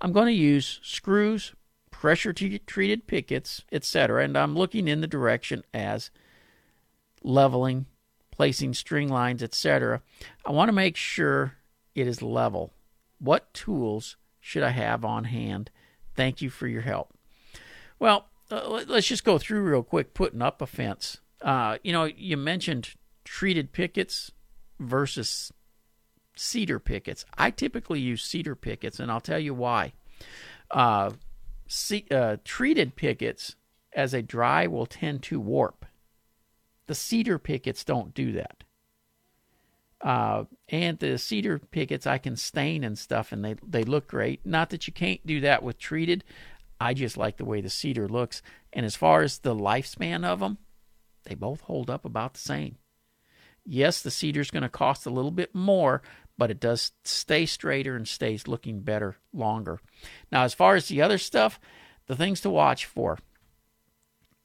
I'm 0.00 0.12
going 0.12 0.26
to 0.26 0.32
use 0.32 0.80
screws, 0.82 1.54
pressure 1.98 2.32
treated 2.32 3.08
pickets, 3.08 3.64
etc., 3.72 4.22
and 4.22 4.38
I'm 4.38 4.54
looking 4.54 4.86
in 4.86 5.00
the 5.00 5.08
direction 5.08 5.64
as 5.74 6.12
leveling, 7.24 7.86
placing 8.30 8.74
string 8.74 9.08
lines, 9.08 9.42
etc. 9.42 10.00
I 10.46 10.52
want 10.52 10.68
to 10.68 10.72
make 10.72 10.96
sure 10.96 11.54
it 11.96 12.06
is 12.06 12.22
level. 12.22 12.72
What 13.18 13.52
tools 13.52 14.16
should 14.38 14.62
I 14.62 14.70
have 14.70 15.04
on 15.04 15.24
hand? 15.24 15.72
Thank 16.14 16.40
you 16.40 16.50
for 16.50 16.68
your 16.68 16.82
help. 16.82 17.14
Well, 17.98 18.28
uh, 18.48 18.68
let- 18.68 18.88
let's 18.88 19.08
just 19.08 19.24
go 19.24 19.36
through 19.36 19.62
real 19.62 19.82
quick 19.82 20.14
putting 20.14 20.40
up 20.40 20.62
a 20.62 20.68
fence. 20.68 21.18
Uh, 21.40 21.78
you 21.82 21.90
know, 21.90 22.04
you 22.04 22.36
mentioned 22.36 22.94
treated 23.24 23.72
pickets 23.72 24.30
versus 24.78 25.52
cedar 26.36 26.78
pickets. 26.78 27.24
I 27.36 27.50
typically 27.50 27.98
use 27.98 28.22
cedar 28.22 28.54
pickets, 28.54 29.00
and 29.00 29.10
I'll 29.10 29.20
tell 29.20 29.40
you 29.40 29.52
why. 29.52 29.94
Uh, 30.70 31.10
ce- 31.68 32.10
uh, 32.10 32.38
treated 32.44 32.96
pickets, 32.96 33.54
as 33.92 34.14
a 34.14 34.22
dry, 34.22 34.66
will 34.66 34.86
tend 34.86 35.22
to 35.24 35.38
warp. 35.38 35.84
The 36.86 36.94
cedar 36.94 37.38
pickets 37.38 37.84
don't 37.84 38.14
do 38.14 38.32
that. 38.32 38.64
Uh, 40.00 40.44
and 40.68 40.98
the 40.98 41.18
cedar 41.18 41.58
pickets 41.58 42.06
I 42.06 42.18
can 42.18 42.36
stain 42.36 42.84
and 42.84 42.98
stuff, 42.98 43.32
and 43.32 43.44
they 43.44 43.56
they 43.66 43.82
look 43.82 44.06
great. 44.06 44.46
Not 44.46 44.70
that 44.70 44.86
you 44.86 44.92
can't 44.92 45.24
do 45.26 45.40
that 45.40 45.62
with 45.62 45.78
treated. 45.78 46.24
I 46.80 46.94
just 46.94 47.16
like 47.16 47.36
the 47.36 47.44
way 47.44 47.60
the 47.60 47.70
cedar 47.70 48.08
looks. 48.08 48.40
And 48.72 48.86
as 48.86 48.94
far 48.96 49.22
as 49.22 49.38
the 49.38 49.54
lifespan 49.54 50.24
of 50.24 50.40
them, 50.40 50.58
they 51.24 51.34
both 51.34 51.62
hold 51.62 51.90
up 51.90 52.04
about 52.04 52.34
the 52.34 52.40
same. 52.40 52.76
Yes, 53.64 54.00
the 54.00 54.10
cedar's 54.10 54.50
going 54.50 54.62
to 54.62 54.68
cost 54.68 55.04
a 55.04 55.10
little 55.10 55.30
bit 55.30 55.54
more, 55.54 56.00
but 56.38 56.50
it 56.50 56.60
does 56.60 56.92
stay 57.04 57.44
straighter 57.44 57.96
and 57.96 58.06
stays 58.06 58.48
looking 58.48 58.80
better 58.80 59.16
longer. 59.32 59.80
Now, 60.30 60.44
as 60.44 60.54
far 60.54 60.76
as 60.76 60.86
the 60.86 61.02
other 61.02 61.18
stuff, 61.18 61.60
the 62.06 62.16
things 62.16 62.40
to 62.42 62.50
watch 62.50 62.86
for 62.86 63.18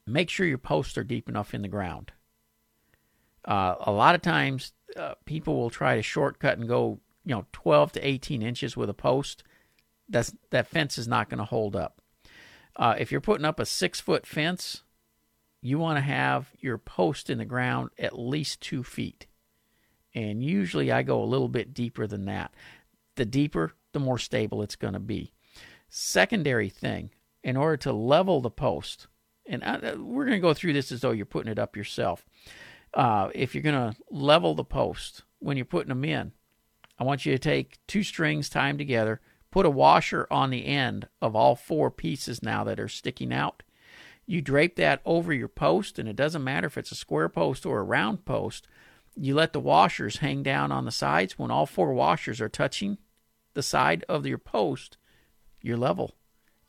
make 0.06 0.30
sure 0.30 0.46
your 0.46 0.58
posts 0.58 0.98
are 0.98 1.04
deep 1.04 1.30
enough 1.30 1.54
in 1.54 1.62
the 1.62 1.68
ground. 1.68 2.12
Uh, 3.46 3.76
a 3.80 3.92
lot 3.92 4.16
of 4.16 4.22
times, 4.22 4.74
uh, 4.98 5.14
people 5.26 5.56
will 5.56 5.70
try 5.70 5.96
to 5.96 6.02
shortcut 6.02 6.58
and 6.58 6.68
go, 6.68 7.00
you 7.26 7.36
know, 7.36 7.46
12 7.54 7.94
to 7.94 8.08
18 8.08 8.42
inches 8.42 8.76
with 8.76 8.90
a 8.90 8.94
post. 8.94 9.44
That's 10.10 10.34
that 10.50 10.68
fence 10.68 10.98
is 10.98 11.08
not 11.08 11.30
going 11.30 11.40
to 11.40 11.46
hold 11.46 11.76
up. 11.76 12.02
Uh, 12.76 12.96
if 12.98 13.12
you're 13.12 13.22
putting 13.22 13.46
up 13.46 13.60
a 13.60 13.66
six 13.66 14.00
foot 14.00 14.26
fence, 14.26 14.84
you 15.62 15.80
want 15.80 15.98
to 15.98 16.02
have 16.02 16.52
your 16.60 16.78
post 16.78 17.30
in 17.30 17.38
the 17.38 17.46
ground 17.46 17.92
at 17.98 18.18
least 18.18 18.62
two 18.62 18.84
feet. 18.84 19.28
And 20.15 20.43
usually 20.43 20.91
I 20.91 21.03
go 21.03 21.24
a 21.24 21.25
little 21.25 21.48
bit 21.48 21.74
deeper 21.74 22.08
than 22.08 22.25
that. 22.25 22.53
The 23.15 23.25
deeper, 23.25 23.74
the 23.93 24.00
more 24.00 24.17
stable 24.17 24.62
it's 24.62 24.75
going 24.75 24.93
to 24.93 25.00
be. 25.00 25.34
Secondary 25.89 26.70
thing, 26.70 27.12
in 27.43 27.58
order 27.58 27.77
to 27.77 27.93
level 27.93 28.41
the 28.41 28.50
post, 28.50 29.08
and 29.46 29.63
I, 29.63 29.96
we're 29.96 30.25
going 30.25 30.38
to 30.38 30.48
go 30.48 30.53
through 30.53 30.74
this 30.74 30.91
as 30.91 31.01
though 31.01 31.12
you're 31.12 31.25
putting 31.25 31.51
it 31.51 31.60
up 31.60 31.75
yourself. 31.75 32.25
Uh, 32.93 33.29
if 33.34 33.53
you're 33.53 33.63
going 33.63 33.93
to 33.93 33.98
level 34.10 34.55
the 34.55 34.63
post 34.63 35.24
when 35.39 35.58
you're 35.58 35.65
putting 35.65 35.89
them 35.89 36.05
in, 36.05 36.32
I 36.98 37.03
want 37.03 37.25
you 37.25 37.32
to 37.32 37.39
take 37.39 37.79
two 37.88 38.03
strings, 38.03 38.50
tie 38.50 38.67
them 38.70 38.77
together, 38.77 39.20
put 39.51 39.65
a 39.65 39.70
washer 39.70 40.27
on 40.32 40.50
the 40.50 40.65
end 40.65 41.08
of 41.22 41.36
all 41.36 41.55
four 41.55 41.91
pieces 41.91 42.41
now 42.41 42.63
that 42.63 42.79
are 42.79 42.88
sticking 42.88 43.34
out. 43.34 43.63
You 44.25 44.41
drape 44.41 44.77
that 44.77 45.01
over 45.05 45.34
your 45.34 45.48
post, 45.48 46.00
and 46.00 46.08
it 46.08 46.15
doesn't 46.15 46.43
matter 46.43 46.67
if 46.67 46.77
it's 46.77 46.91
a 46.91 46.96
square 46.96 47.29
post 47.29 47.65
or 47.65 47.79
a 47.79 47.84
round 47.84 48.25
post. 48.25 48.67
You 49.15 49.36
let 49.36 49.53
the 49.53 49.60
washers 49.60 50.17
hang 50.17 50.43
down 50.43 50.72
on 50.72 50.86
the 50.86 50.91
sides. 50.91 51.38
When 51.38 51.51
all 51.51 51.65
four 51.65 51.93
washers 51.93 52.41
are 52.41 52.50
touching 52.50 52.98
the 53.53 53.63
side 53.63 54.03
of 54.10 54.25
your 54.25 54.38
post, 54.38 54.98
you're 55.62 55.77
level. 55.77 56.15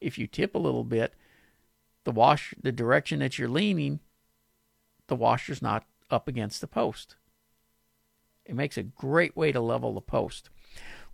If 0.00 0.18
you 0.18 0.26
tip 0.26 0.54
a 0.54 0.58
little 0.58 0.84
bit, 0.84 1.14
the 2.04 2.10
wash 2.10 2.54
the 2.62 2.72
direction 2.72 3.20
that 3.20 3.38
you're 3.38 3.48
leaning, 3.48 4.00
the 5.06 5.16
washer's 5.16 5.62
not 5.62 5.86
up 6.10 6.28
against 6.28 6.60
the 6.60 6.66
post. 6.66 7.16
It 8.44 8.54
makes 8.54 8.76
a 8.76 8.82
great 8.82 9.36
way 9.36 9.52
to 9.52 9.60
level 9.60 9.94
the 9.94 10.02
post. 10.02 10.50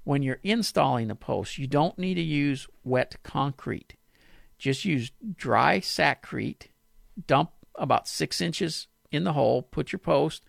When 0.02 0.22
you're 0.22 0.40
installing 0.42 1.08
the 1.08 1.14
post, 1.14 1.58
you 1.58 1.66
don't 1.66 1.98
need 1.98 2.14
to 2.14 2.22
use 2.22 2.66
wet 2.82 3.16
concrete. 3.22 3.94
Just 4.58 4.84
use 4.84 5.12
dry 5.36 5.78
Sakrete, 5.78 6.68
dump 7.26 7.50
about 7.76 8.08
six 8.08 8.40
inches 8.40 8.88
in 9.12 9.24
the 9.24 9.32
hole, 9.32 9.62
put 9.62 9.92
your 9.92 9.98
post, 9.98 10.42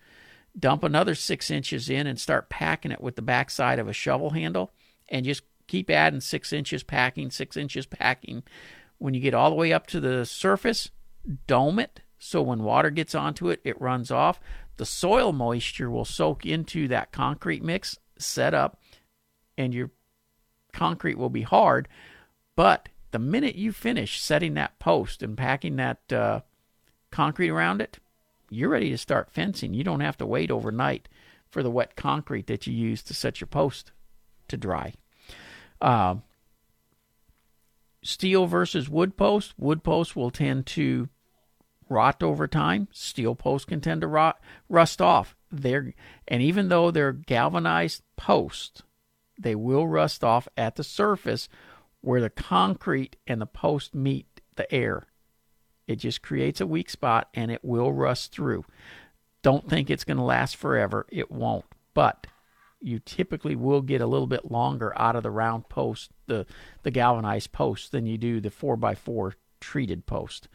dump 0.58 0.84
another 0.84 1.14
six 1.14 1.50
inches 1.50 1.88
in, 1.88 2.06
and 2.06 2.20
start 2.20 2.50
packing 2.50 2.92
it 2.92 3.00
with 3.00 3.16
the 3.16 3.22
backside 3.22 3.78
of 3.78 3.88
a 3.88 3.92
shovel 3.92 4.30
handle, 4.30 4.72
and 5.08 5.24
just 5.24 5.42
keep 5.66 5.90
adding 5.90 6.20
six 6.20 6.52
inches 6.52 6.82
packing, 6.82 7.30
six 7.30 7.56
inches 7.56 7.86
packing. 7.86 8.42
When 8.98 9.14
you 9.14 9.20
get 9.20 9.34
all 9.34 9.50
the 9.50 9.56
way 9.56 9.72
up 9.72 9.86
to 9.88 10.00
the 10.00 10.24
surface, 10.24 10.90
dome 11.46 11.78
it 11.78 12.00
so 12.24 12.40
when 12.40 12.62
water 12.62 12.90
gets 12.90 13.16
onto 13.16 13.50
it, 13.50 13.60
it 13.64 13.80
runs 13.80 14.12
off. 14.12 14.38
The 14.76 14.86
soil 14.86 15.32
moisture 15.32 15.90
will 15.90 16.04
soak 16.04 16.46
into 16.46 16.86
that 16.86 17.10
concrete 17.10 17.64
mix, 17.64 17.98
set 18.16 18.54
up, 18.54 18.80
and 19.58 19.74
your 19.74 19.90
concrete 20.72 21.18
will 21.18 21.30
be 21.30 21.42
hard. 21.42 21.88
But 22.54 22.88
the 23.10 23.18
minute 23.18 23.56
you 23.56 23.72
finish 23.72 24.20
setting 24.20 24.54
that 24.54 24.78
post 24.78 25.20
and 25.20 25.36
packing 25.36 25.74
that 25.76 26.12
uh, 26.12 26.40
concrete 27.10 27.50
around 27.50 27.82
it, 27.82 27.98
you're 28.54 28.68
ready 28.68 28.90
to 28.90 28.98
start 28.98 29.30
fencing. 29.30 29.74
You 29.74 29.84
don't 29.84 30.00
have 30.00 30.16
to 30.18 30.26
wait 30.26 30.50
overnight 30.50 31.08
for 31.48 31.62
the 31.62 31.70
wet 31.70 31.96
concrete 31.96 32.46
that 32.46 32.66
you 32.66 32.72
use 32.72 33.02
to 33.04 33.14
set 33.14 33.40
your 33.40 33.48
post 33.48 33.92
to 34.48 34.56
dry. 34.56 34.94
Uh, 35.80 36.16
steel 38.02 38.46
versus 38.46 38.88
wood 38.88 39.16
post. 39.16 39.54
Wood 39.58 39.82
posts 39.82 40.16
will 40.16 40.30
tend 40.30 40.66
to 40.66 41.08
rot 41.88 42.22
over 42.22 42.48
time. 42.48 42.88
Steel 42.92 43.34
posts 43.34 43.66
can 43.66 43.80
tend 43.80 44.00
to 44.00 44.06
rot, 44.06 44.40
rust 44.68 45.00
off. 45.00 45.36
They're, 45.50 45.94
and 46.26 46.42
even 46.42 46.68
though 46.68 46.90
they're 46.90 47.12
galvanized 47.12 48.02
posts, 48.16 48.82
they 49.38 49.54
will 49.54 49.86
rust 49.86 50.24
off 50.24 50.48
at 50.56 50.76
the 50.76 50.84
surface 50.84 51.48
where 52.00 52.20
the 52.20 52.30
concrete 52.30 53.16
and 53.26 53.40
the 53.40 53.46
post 53.46 53.94
meet 53.94 54.40
the 54.56 54.72
air. 54.72 55.06
It 55.92 55.96
just 55.96 56.22
creates 56.22 56.60
a 56.60 56.66
weak 56.66 56.90
spot 56.90 57.28
and 57.34 57.50
it 57.50 57.64
will 57.64 57.92
rust 57.92 58.32
through. 58.32 58.64
Don't 59.42 59.68
think 59.68 59.90
it's 59.90 60.04
going 60.04 60.16
to 60.16 60.22
last 60.22 60.56
forever. 60.56 61.06
It 61.10 61.30
won't. 61.30 61.66
But 61.94 62.26
you 62.80 62.98
typically 62.98 63.54
will 63.54 63.82
get 63.82 64.00
a 64.00 64.06
little 64.06 64.26
bit 64.26 64.50
longer 64.50 64.92
out 64.98 65.16
of 65.16 65.22
the 65.22 65.30
round 65.30 65.68
post, 65.68 66.10
the, 66.26 66.46
the 66.82 66.90
galvanized 66.90 67.52
post, 67.52 67.92
than 67.92 68.06
you 68.06 68.18
do 68.18 68.40
the 68.40 68.50
4x4 68.50 69.34
treated 69.60 70.06
post. 70.06 70.48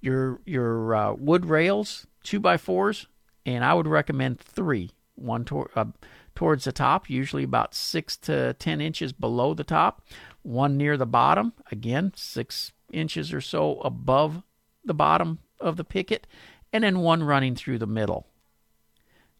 Your, 0.00 0.40
your 0.44 0.94
uh, 0.94 1.12
wood 1.14 1.46
rails, 1.46 2.06
2x4s, 2.24 3.06
and 3.46 3.64
I 3.64 3.74
would 3.74 3.86
recommend 3.86 4.40
three. 4.40 4.90
One 5.14 5.44
tor- 5.44 5.70
uh, 5.74 5.86
towards 6.34 6.64
the 6.64 6.72
top, 6.72 7.10
usually 7.10 7.44
about 7.44 7.74
6 7.74 8.16
to 8.18 8.54
10 8.54 8.80
inches 8.80 9.12
below 9.12 9.54
the 9.54 9.64
top. 9.64 10.06
One 10.42 10.76
near 10.76 10.96
the 10.96 11.06
bottom, 11.06 11.52
again, 11.70 12.12
6 12.14 12.72
inches 12.92 13.32
or 13.32 13.40
so 13.40 13.80
above 13.80 14.42
the 14.90 14.94
bottom 14.94 15.38
of 15.60 15.76
the 15.76 15.84
picket, 15.84 16.26
and 16.72 16.82
then 16.82 16.98
one 16.98 17.22
running 17.22 17.54
through 17.54 17.78
the 17.78 17.86
middle. 17.86 18.26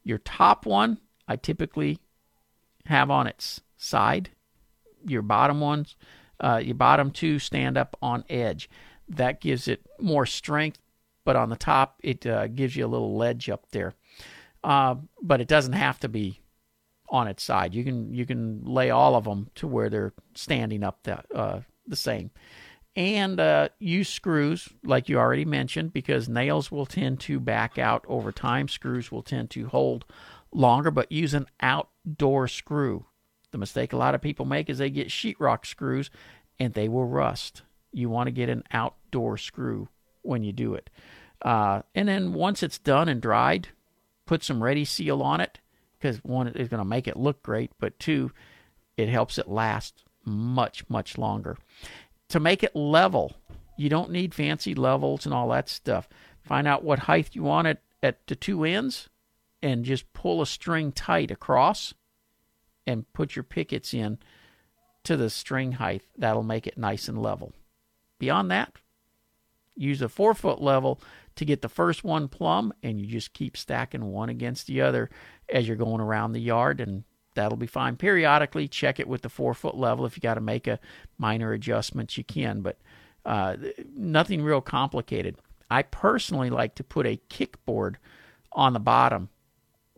Your 0.05 0.19
top 0.19 0.65
one, 0.65 0.99
I 1.27 1.35
typically 1.35 1.99
have 2.87 3.11
on 3.11 3.27
its 3.27 3.63
side. 3.77 4.31
Your 5.05 5.23
bottom 5.23 5.59
ones, 5.59 5.97
uh, 6.39 6.61
your 6.63 6.77
bottom 6.77 7.11
two 7.11 7.41
stand 7.41 7.77
up 7.77 7.97
on 8.01 8.23
edge. 8.31 8.71
That 9.09 9.41
gives 9.41 9.67
it 9.67 9.81
more 9.99 10.25
strength, 10.25 10.79
but 11.25 11.35
on 11.35 11.49
the 11.49 11.57
top, 11.57 11.99
it 12.05 12.25
uh, 12.25 12.47
gives 12.47 12.77
you 12.77 12.87
a 12.87 12.95
little 12.95 13.17
ledge 13.17 13.51
up 13.51 13.69
there. 13.73 13.95
Uh, 14.63 14.95
but 15.21 15.41
it 15.41 15.49
doesn't 15.49 15.73
have 15.73 15.99
to 15.99 16.09
be 16.09 16.39
on 17.09 17.27
its 17.27 17.43
side. 17.43 17.75
You 17.75 17.83
can 17.83 18.15
you 18.15 18.25
can 18.25 18.63
lay 18.65 18.91
all 18.91 19.17
of 19.17 19.25
them 19.25 19.51
to 19.57 19.67
where 19.67 19.91
they're 19.91 20.13
standing 20.37 20.85
up 20.85 21.03
the 21.03 21.25
uh, 21.35 21.63
the 21.89 21.97
same 21.97 22.31
and 22.97 23.39
uh, 23.39 23.69
use 23.79 24.09
screws 24.09 24.69
like 24.85 25.09
you 25.09 25.19
already 25.19 25.45
mentioned 25.45 25.93
because 25.93 26.29
nails 26.29 26.71
will 26.71 26.87
tend 26.87 27.21
to 27.21 27.39
back 27.39 27.79
out 27.79 28.05
over 28.09 28.33
time. 28.33 28.69
Screws 28.69 29.13
will 29.13 29.23
tend 29.23 29.51
to 29.51 29.69
hold 29.69 30.05
longer 30.53 30.91
but 30.91 31.13
use 31.13 31.35
an 31.35 31.47
outdoor 31.61 32.49
screw. 32.49 33.07
The 33.53 33.59
mistake 33.59 33.93
a 33.93 33.97
lot 33.97 34.15
of 34.15 34.21
people 34.21 34.45
make 34.45 34.69
is 34.69 34.79
they 34.79 34.91
get 34.91 35.09
sheetrock 35.09 35.67
screws 35.67 36.11
and 36.59 36.75
they 36.75 36.89
will 36.89 37.07
rust. 37.07 37.63
You 37.93 38.09
want 38.09 38.27
to 38.27 38.33
get 38.33 38.49
an 38.49 38.65
outdoor 38.73 39.39
screw 39.39 39.89
when 40.23 40.43
you 40.43 40.53
do 40.53 40.75
it. 40.75 40.91
Uh, 41.43 41.83
and 41.95 42.09
then 42.09 42.33
once 42.33 42.63
it's 42.63 42.79
done 42.79 43.09
and 43.09 43.21
dried 43.21 43.69
put 44.31 44.45
some 44.45 44.63
ready 44.63 44.85
seal 44.85 45.23
on 45.23 45.41
it 45.41 45.59
because 45.99 46.19
one 46.19 46.47
is 46.47 46.69
going 46.69 46.79
to 46.79 46.85
make 46.85 47.09
it 47.09 47.17
look 47.17 47.43
great 47.43 47.73
but 47.81 47.99
two 47.99 48.31
it 48.97 49.09
helps 49.09 49.39
it 49.39 49.49
last 49.49 50.05
much 50.25 50.89
much 50.89 51.19
longer 51.19 51.59
to 52.31 52.41
make 52.41 52.63
it 52.63 52.75
level. 52.75 53.37
You 53.77 53.89
don't 53.89 54.11
need 54.11 54.35
fancy 54.35 54.75
levels 54.75 55.27
and 55.27 55.35
all 55.35 55.49
that 55.51 55.69
stuff. 55.69 56.09
Find 56.43 56.67
out 56.67 56.83
what 56.83 57.01
height 57.01 57.31
you 57.35 57.43
want 57.43 57.69
it 57.69 57.83
at 58.03 58.27
the 58.27 58.35
two 58.35 58.65
ends 58.65 59.09
and 59.63 59.85
just 59.85 60.11
pull 60.13 60.41
a 60.41 60.47
string 60.47 60.91
tight 60.91 61.31
across 61.31 61.93
and 62.87 63.11
put 63.13 63.37
your 63.37 63.43
pickets 63.43 63.93
in 63.93 64.19
to 65.05 65.17
the 65.17 65.31
string 65.31 65.73
height. 65.73 66.03
That'll 66.17 66.43
make 66.43 66.67
it 66.67 66.79
nice 66.79 67.09
and 67.09 67.21
level. 67.21 67.53
Beyond 68.19 68.51
that, 68.51 68.73
use 69.77 70.03
a 70.03 70.09
four 70.09 70.35
foot 70.35 70.61
level 70.61 71.01
to 71.37 71.45
get 71.45 71.63
the 71.63 71.69
first 71.69 72.05
one 72.05 72.29
plumb, 72.29 72.73
and 72.83 73.01
you 73.01 73.07
just 73.07 73.33
keep 73.33 73.57
stacking 73.57 74.13
one 74.13 74.29
against 74.29 74.67
the 74.67 74.83
other 74.83 75.09
as 75.49 75.67
you're 75.67 75.77
going 75.77 76.01
around 76.01 76.33
the 76.33 76.41
yard, 76.41 76.81
and 76.81 77.05
that'll 77.35 77.59
be 77.59 77.67
fine. 77.67 77.97
Periodically, 77.97 78.69
check 78.69 79.01
it 79.01 79.09
with 79.09 79.23
the 79.23 79.29
four 79.29 79.55
foot 79.55 79.77
level. 79.77 80.05
If 80.07 80.17
you 80.17 80.21
got 80.21 80.35
to 80.35 80.41
make 80.41 80.67
a 80.67 80.81
minor 81.19 81.53
adjustment, 81.53 82.17
you 82.17 82.25
can. 82.25 82.61
But 82.63 82.79
Uh, 83.23 83.57
nothing 83.95 84.43
real 84.43 84.63
complicated. 84.63 85.37
I 85.71 85.83
personally 85.83 86.49
like 86.49 86.75
to 86.77 86.83
put 86.83 87.07
a 87.07 87.21
kickboard 87.29 87.97
on 88.53 88.73
the 88.73 88.81
bottom, 88.81 89.29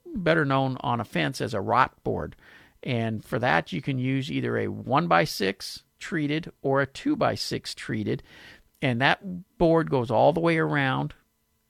better 0.05 0.45
known 0.45 0.77
on 0.81 1.01
a 1.01 1.05
fence 1.05 1.41
as 1.41 1.55
a 1.55 1.61
rot 1.61 2.03
board. 2.03 2.35
And 2.83 3.25
for 3.25 3.39
that, 3.39 3.73
you 3.73 3.81
can 3.81 3.99
use 3.99 4.29
either 4.31 4.59
a 4.59 4.67
1x6 4.67 5.85
treated 6.01 6.51
or 6.63 6.83
a 6.83 6.87
2x6 6.87 7.75
treated. 7.77 8.25
And 8.83 9.01
that 9.01 9.21
board 9.57 9.89
goes 9.89 10.11
all 10.11 10.33
the 10.33 10.41
way 10.41 10.59
around, 10.59 11.15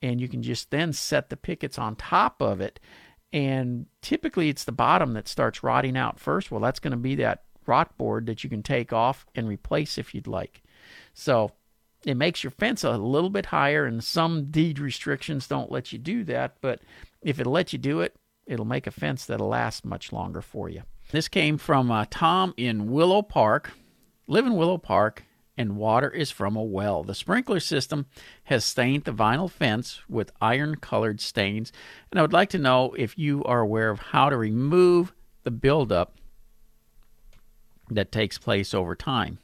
and 0.00 0.23
you 0.23 0.28
can 0.28 0.42
just 0.42 0.71
then 0.71 0.95
set 0.95 1.28
the 1.28 1.37
pickets 1.37 1.78
on 1.78 1.97
top 1.97 2.40
of 2.40 2.62
it. 2.62 2.81
And 3.33 3.87
typically, 4.03 4.49
it's 4.49 4.65
the 4.65 4.73
bottom 4.73 5.15
that 5.15 5.29
starts 5.29 5.62
rotting 5.62 5.97
out 5.97 6.21
first. 6.21 6.51
Well, 6.51 6.61
that's 6.61 6.81
going 6.81 6.91
to 6.91 6.97
be 6.97 7.15
that 7.17 7.45
rot 7.67 7.97
board 7.97 8.27
that 8.27 8.45
you 8.45 8.51
can 8.51 8.62
take 8.62 8.93
off 8.93 9.25
and 9.35 9.49
replace 9.49 9.97
if 9.97 10.15
you'd 10.15 10.27
like. 10.27 10.62
So 11.15 11.53
it 12.05 12.17
makes 12.17 12.43
your 12.43 12.51
fence 12.51 12.85
a 12.85 12.97
little 12.97 13.31
bit 13.31 13.47
higher, 13.47 13.85
and 13.85 14.03
some 14.03 14.51
deed 14.51 14.79
restrictions 14.79 15.47
don't 15.47 15.71
let 15.71 15.93
you 15.93 15.99
do 15.99 16.25
that. 16.25 16.57
But 16.61 16.81
if 17.23 17.39
it'll 17.39 17.53
let 17.53 17.73
you 17.73 17.79
do 17.79 18.01
it, 18.01 18.17
it'll 18.47 18.65
make 18.65 18.87
a 18.87 18.91
fence 18.91 19.25
that'll 19.25 19.49
last 19.49 19.85
much 19.85 20.12
longer 20.12 20.43
for 20.43 20.69
you. 20.69 20.83
This 21.11 21.29
came 21.29 21.59
from 21.59 21.91
uh, 21.91 22.07
Tom 22.11 22.55
in 22.57 22.91
Willow 22.91 23.23
Park. 23.23 23.73
Live 24.27 24.47
in 24.47 24.55
Willow 24.57 24.79
Park, 24.79 25.25
and 25.56 25.76
water 25.76 26.09
is 26.11 26.30
from 26.30 26.56
a 26.56 26.62
well. 26.62 27.02
The 27.02 27.14
sprinkler 27.14 27.61
system 27.61 28.06
has 28.44 28.64
stained 28.64 29.04
the 29.04 29.12
vinyl 29.12 29.50
fence 29.50 30.00
with 30.09 30.32
iron 30.40 30.76
colored 30.76 31.21
stains, 31.21 31.73
and 32.11 32.18
I 32.18 32.23
would 32.23 32.32
like 32.32 32.50
to 32.50 32.59
know 32.59 32.94
if 32.97 33.18
you 33.18 33.44
are 33.44 33.61
aware 33.61 33.90
of 33.90 33.99
how 33.99 34.30
to 34.30 34.37
remove 34.37 35.12
the 35.44 35.50
buildup 35.50 36.16
that 37.90 38.12
takes 38.12 38.38
place 38.38 38.73
over 38.73 38.94
time. 38.94 39.38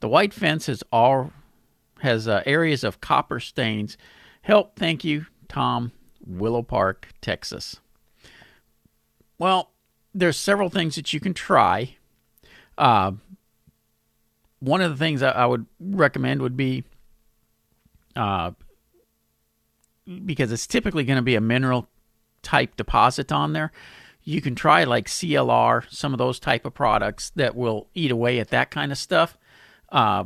The 0.00 0.08
white 0.08 0.34
fence 0.34 0.66
has 0.66 0.82
all 0.92 1.32
has 2.00 2.28
uh, 2.28 2.42
areas 2.46 2.84
of 2.84 3.00
copper 3.00 3.40
stains. 3.40 3.96
Help, 4.42 4.76
thank 4.76 5.04
you, 5.04 5.26
Tom, 5.48 5.90
Willow 6.24 6.62
Park, 6.62 7.08
Texas. 7.20 7.80
Well, 9.38 9.72
there's 10.14 10.36
several 10.36 10.70
things 10.70 10.94
that 10.94 11.12
you 11.12 11.20
can 11.20 11.34
try. 11.34 11.96
Uh, 12.76 13.12
one 14.60 14.80
of 14.80 14.90
the 14.90 14.96
things 14.96 15.22
I, 15.22 15.30
I 15.30 15.46
would 15.46 15.66
recommend 15.80 16.42
would 16.42 16.56
be 16.56 16.84
uh, 18.16 18.52
because 20.24 20.52
it's 20.52 20.66
typically 20.66 21.04
going 21.04 21.16
to 21.16 21.22
be 21.22 21.34
a 21.34 21.40
mineral 21.40 21.88
type 22.42 22.76
deposit 22.76 23.30
on 23.30 23.52
there. 23.52 23.72
You 24.24 24.40
can 24.40 24.54
try 24.54 24.84
like 24.84 25.06
CLR, 25.06 25.90
some 25.90 26.12
of 26.12 26.18
those 26.18 26.38
type 26.38 26.66
of 26.66 26.74
products 26.74 27.30
that 27.36 27.54
will 27.54 27.88
eat 27.94 28.10
away 28.10 28.40
at 28.40 28.48
that 28.48 28.70
kind 28.70 28.92
of 28.92 28.98
stuff. 28.98 29.38
Uh, 29.90 30.24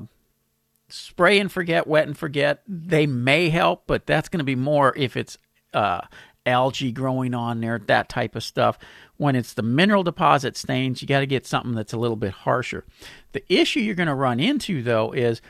spray 0.89 1.39
and 1.39 1.51
forget, 1.51 1.87
wet 1.87 2.07
and 2.07 2.17
forget, 2.17 2.63
they 2.67 3.07
may 3.07 3.49
help, 3.49 3.85
but 3.87 4.07
that's 4.07 4.29
going 4.29 4.39
to 4.39 4.45
be 4.45 4.57
more 4.57 4.93
if 4.97 5.17
it's 5.17 5.39
uh, 5.73 6.03
algae 6.47 6.93
growing 6.93 7.35
on 7.35 7.61
there, 7.61 7.79
that 7.87 8.09
type 8.09 8.35
of 8.35 8.43
stuff. 8.43 8.79
When 9.17 9.37
it's 9.37 9.55
the 9.55 9.63
mineral 9.63 10.03
deposit 10.03 10.57
stains, 10.57 11.01
you 11.01 11.09
got 11.09 11.21
to 11.21 11.27
get 11.27 11.47
something 11.47 11.75
that's 11.75 11.93
a 11.93 11.99
little 11.99 12.17
bit 12.17 12.33
harsher. 12.33 12.85
The 13.33 13.45
issue 13.53 13.81
you're 13.81 13.95
going 13.95 14.09
to 14.09 14.15
run 14.15 14.41
into, 14.41 14.83
though, 14.83 15.13
is 15.13 15.41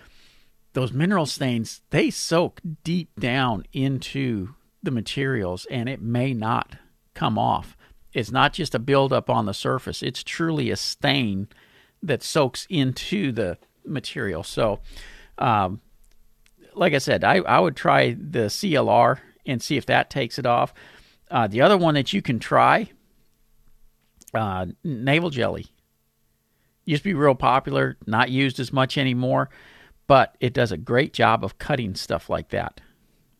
those 0.73 0.93
mineral 0.93 1.27
stains, 1.27 1.83
they 1.91 2.11
soak 2.11 2.61
deep 2.85 3.11
down 3.19 3.65
into 3.73 4.55
the 4.83 4.91
materials 4.91 5.67
and 5.71 5.89
it 5.89 6.01
may 6.01 6.33
not 6.35 6.77
come 7.15 7.39
off. 7.39 7.77
It's 8.13 8.31
not 8.31 8.53
just 8.53 8.75
a 8.75 8.79
buildup 8.79 9.31
on 9.31 9.47
the 9.47 9.55
surface, 9.55 10.03
it's 10.03 10.23
truly 10.23 10.71
a 10.71 10.77
stain 10.77 11.49
that 12.03 12.23
soaks 12.23 12.67
into 12.69 13.33
the 13.33 13.59
material. 13.87 14.43
So, 14.43 14.81
um, 15.39 15.81
like 16.75 16.95
I 16.95 16.99
said, 16.99 17.23
I, 17.23 17.37
I 17.37 17.61
would 17.61 17.77
try 17.77 18.13
the 18.13 18.47
CLR 18.47 19.19
and 19.47 19.63
see 19.63 19.77
if 19.77 19.87
that 19.87 20.11
takes 20.11 20.39
it 20.39 20.47
off. 20.47 20.73
Uh, 21.33 21.47
the 21.47 21.63
other 21.63 21.79
one 21.79 21.95
that 21.95 22.13
you 22.13 22.21
can 22.21 22.39
try, 22.39 22.91
uh, 24.35 24.67
naval 24.85 25.31
jelly. 25.31 25.67
Used 26.85 27.05
to 27.05 27.09
be 27.09 27.15
real 27.15 27.35
popular, 27.35 27.97
not 28.07 28.29
used 28.31 28.61
as 28.61 28.71
much 28.71 28.99
anymore, 28.99 29.49
but 30.07 30.37
it 30.41 30.53
does 30.53 30.73
a 30.73 30.77
great 30.77 31.15
job 31.15 31.43
of 31.43 31.57
cutting 31.57 31.95
stuff 31.95 32.29
like 32.29 32.51
that. 32.51 32.83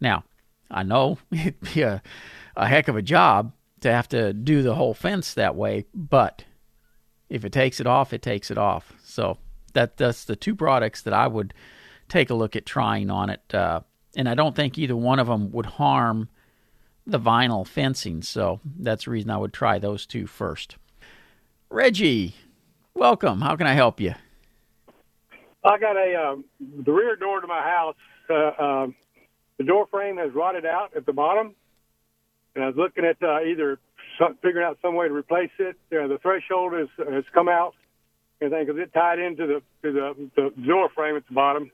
Now, 0.01 0.25
I 0.71 0.85
know 0.85 1.19
it'd 1.31 1.61
be 1.61 1.83
a, 1.83 2.03
a 2.57 2.67
heck 2.67 2.89
of 2.89 2.97
a 2.97 3.03
job 3.03 3.53
to 3.81 3.93
have 3.93 4.09
to 4.09 4.33
do 4.33 4.63
the 4.63 4.75
whole 4.75 4.95
fence 4.95 5.35
that 5.35 5.55
way, 5.55 5.85
but 5.93 6.45
if 7.29 7.45
it 7.45 7.53
takes 7.53 7.79
it 7.79 7.87
off, 7.87 8.15
it 8.15 8.23
takes 8.23 8.51
it 8.51 8.57
off. 8.57 8.95
So 9.05 9.37
that 9.75 9.99
that's 9.99 10.25
the 10.25 10.37
two 10.37 10.55
products 10.55 11.03
that 11.03 11.13
I 11.13 11.27
would 11.27 11.53
take 12.09 12.31
a 12.31 12.35
look 12.35 12.57
at 12.57 12.65
trying 12.65 13.11
on 13.11 13.29
it. 13.29 13.55
Uh, 13.55 13.81
and 14.17 14.31
I 14.31 14.35
don't 14.35 14.57
think 14.57 14.79
either 14.79 14.97
one 14.97 15.19
of 15.19 15.27
them 15.27 15.51
would 15.53 15.67
harm 15.67 16.31
the 17.07 17.19
vinyl 17.19 17.67
fencing. 17.67 18.23
So 18.23 18.61
that's 18.79 19.05
the 19.05 19.11
reason 19.11 19.31
I 19.31 19.37
would 19.37 19.53
try 19.53 19.79
those 19.79 20.07
two 20.07 20.27
first. 20.27 20.77
Reggie, 21.71 22.35
welcome. 22.95 23.41
How 23.41 23.57
can 23.57 23.67
I 23.67 23.75
help 23.75 24.01
you? 24.01 24.15
I 25.65 25.79
got 25.79 25.97
a 25.97 26.15
um, 26.15 26.45
the 26.61 26.93
rear 26.93 27.17
door 27.17 27.41
to 27.41 27.47
my 27.47 27.63
house. 27.63 27.97
Uh, 28.29 28.63
um, 28.63 28.95
the 29.59 29.65
door 29.65 29.87
frame 29.87 30.17
has 30.17 30.33
rotted 30.33 30.67
out 30.67 30.97
at 30.97 31.07
the 31.07 31.13
bottom, 31.13 31.55
and 32.55 32.65
I 32.65 32.67
was 32.69 32.77
looking 32.77 33.05
at 33.05 33.23
uh, 33.23 33.43
either 33.43 33.79
some, 34.19 34.37
figuring 34.43 34.67
out 34.67 34.79
some 34.83 34.95
way 34.95 35.09
to 35.09 35.15
replace 35.15 35.51
it. 35.59 35.77
Uh, 35.93 36.09
the 36.09 36.19
threshold 36.21 36.73
has 36.73 36.89
has 36.99 37.25
come 37.33 37.49
out, 37.49 37.75
and 38.41 38.51
think 38.51 38.69
it 38.69 38.93
tied 38.93 39.19
into 39.19 39.47
the 39.47 39.63
to 39.83 39.93
the, 39.93 40.31
the 40.37 40.63
door 40.67 40.89
frame 40.95 41.17
at 41.17 41.27
the 41.29 41.35
bottom. 41.35 41.71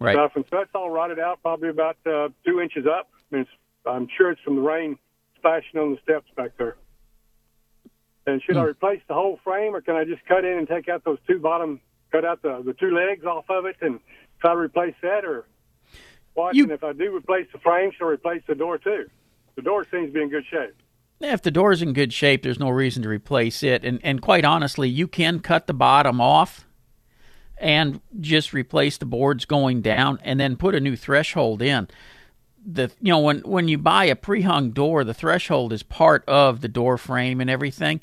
Right. 0.00 0.14
Stuff, 0.14 0.32
and 0.36 0.44
so 0.48 0.58
it's 0.60 0.70
all 0.74 0.90
rotted 0.90 1.18
out, 1.18 1.40
probably 1.42 1.70
about 1.70 1.96
uh, 2.06 2.28
two 2.44 2.60
inches 2.60 2.86
up. 2.86 3.08
I 3.32 3.34
mean, 3.34 3.42
it's, 3.42 3.50
I'm 3.86 4.08
sure 4.16 4.30
it's 4.30 4.40
from 4.42 4.56
the 4.56 4.62
rain 4.62 4.98
splashing 5.36 5.80
on 5.80 5.92
the 5.92 5.98
steps 6.02 6.26
back 6.36 6.50
there. 6.58 6.76
And 8.26 8.42
should 8.42 8.56
I 8.56 8.60
hmm. 8.60 8.66
replace 8.66 9.00
the 9.08 9.14
whole 9.14 9.38
frame, 9.42 9.74
or 9.74 9.80
can 9.80 9.96
I 9.96 10.04
just 10.04 10.24
cut 10.26 10.44
in 10.44 10.58
and 10.58 10.68
take 10.68 10.88
out 10.88 11.04
those 11.04 11.18
two 11.26 11.38
bottom, 11.38 11.80
cut 12.12 12.24
out 12.24 12.42
the 12.42 12.62
the 12.64 12.74
two 12.74 12.90
legs 12.90 13.24
off 13.24 13.46
of 13.48 13.64
it, 13.64 13.76
and 13.80 14.00
try 14.40 14.52
to 14.52 14.58
replace 14.58 14.94
that, 15.02 15.24
or 15.24 15.46
what? 16.34 16.54
You- 16.54 16.64
And 16.64 16.72
if 16.72 16.84
I 16.84 16.92
do 16.92 17.14
replace 17.16 17.46
the 17.52 17.58
frame, 17.58 17.90
should 17.92 18.06
I 18.06 18.10
replace 18.10 18.42
the 18.46 18.54
door 18.54 18.76
too? 18.78 19.08
The 19.56 19.62
door 19.62 19.86
seems 19.90 20.08
to 20.08 20.12
be 20.12 20.22
in 20.22 20.28
good 20.28 20.44
shape. 20.50 20.74
If 21.20 21.42
the 21.42 21.50
door's 21.50 21.82
in 21.82 21.94
good 21.94 22.12
shape, 22.12 22.42
there's 22.42 22.60
no 22.60 22.68
reason 22.68 23.02
to 23.02 23.08
replace 23.08 23.62
it. 23.62 23.84
And 23.84 23.98
and 24.04 24.20
quite 24.20 24.44
honestly, 24.44 24.88
you 24.88 25.08
can 25.08 25.40
cut 25.40 25.66
the 25.66 25.74
bottom 25.74 26.20
off 26.20 26.66
and 27.56 28.00
just 28.20 28.52
replace 28.52 28.98
the 28.98 29.06
boards 29.06 29.44
going 29.44 29.80
down 29.80 30.18
and 30.22 30.38
then 30.38 30.56
put 30.56 30.74
a 30.74 30.80
new 30.80 30.96
threshold 30.96 31.62
in. 31.62 31.88
The 32.66 32.90
you 33.00 33.10
know 33.12 33.20
when 33.20 33.38
when 33.40 33.68
you 33.68 33.78
buy 33.78 34.04
a 34.04 34.16
pre-hung 34.16 34.70
door, 34.72 35.04
the 35.04 35.14
threshold 35.14 35.72
is 35.72 35.82
part 35.82 36.24
of 36.28 36.60
the 36.60 36.68
door 36.68 36.98
frame 36.98 37.40
and 37.40 37.48
everything, 37.48 38.00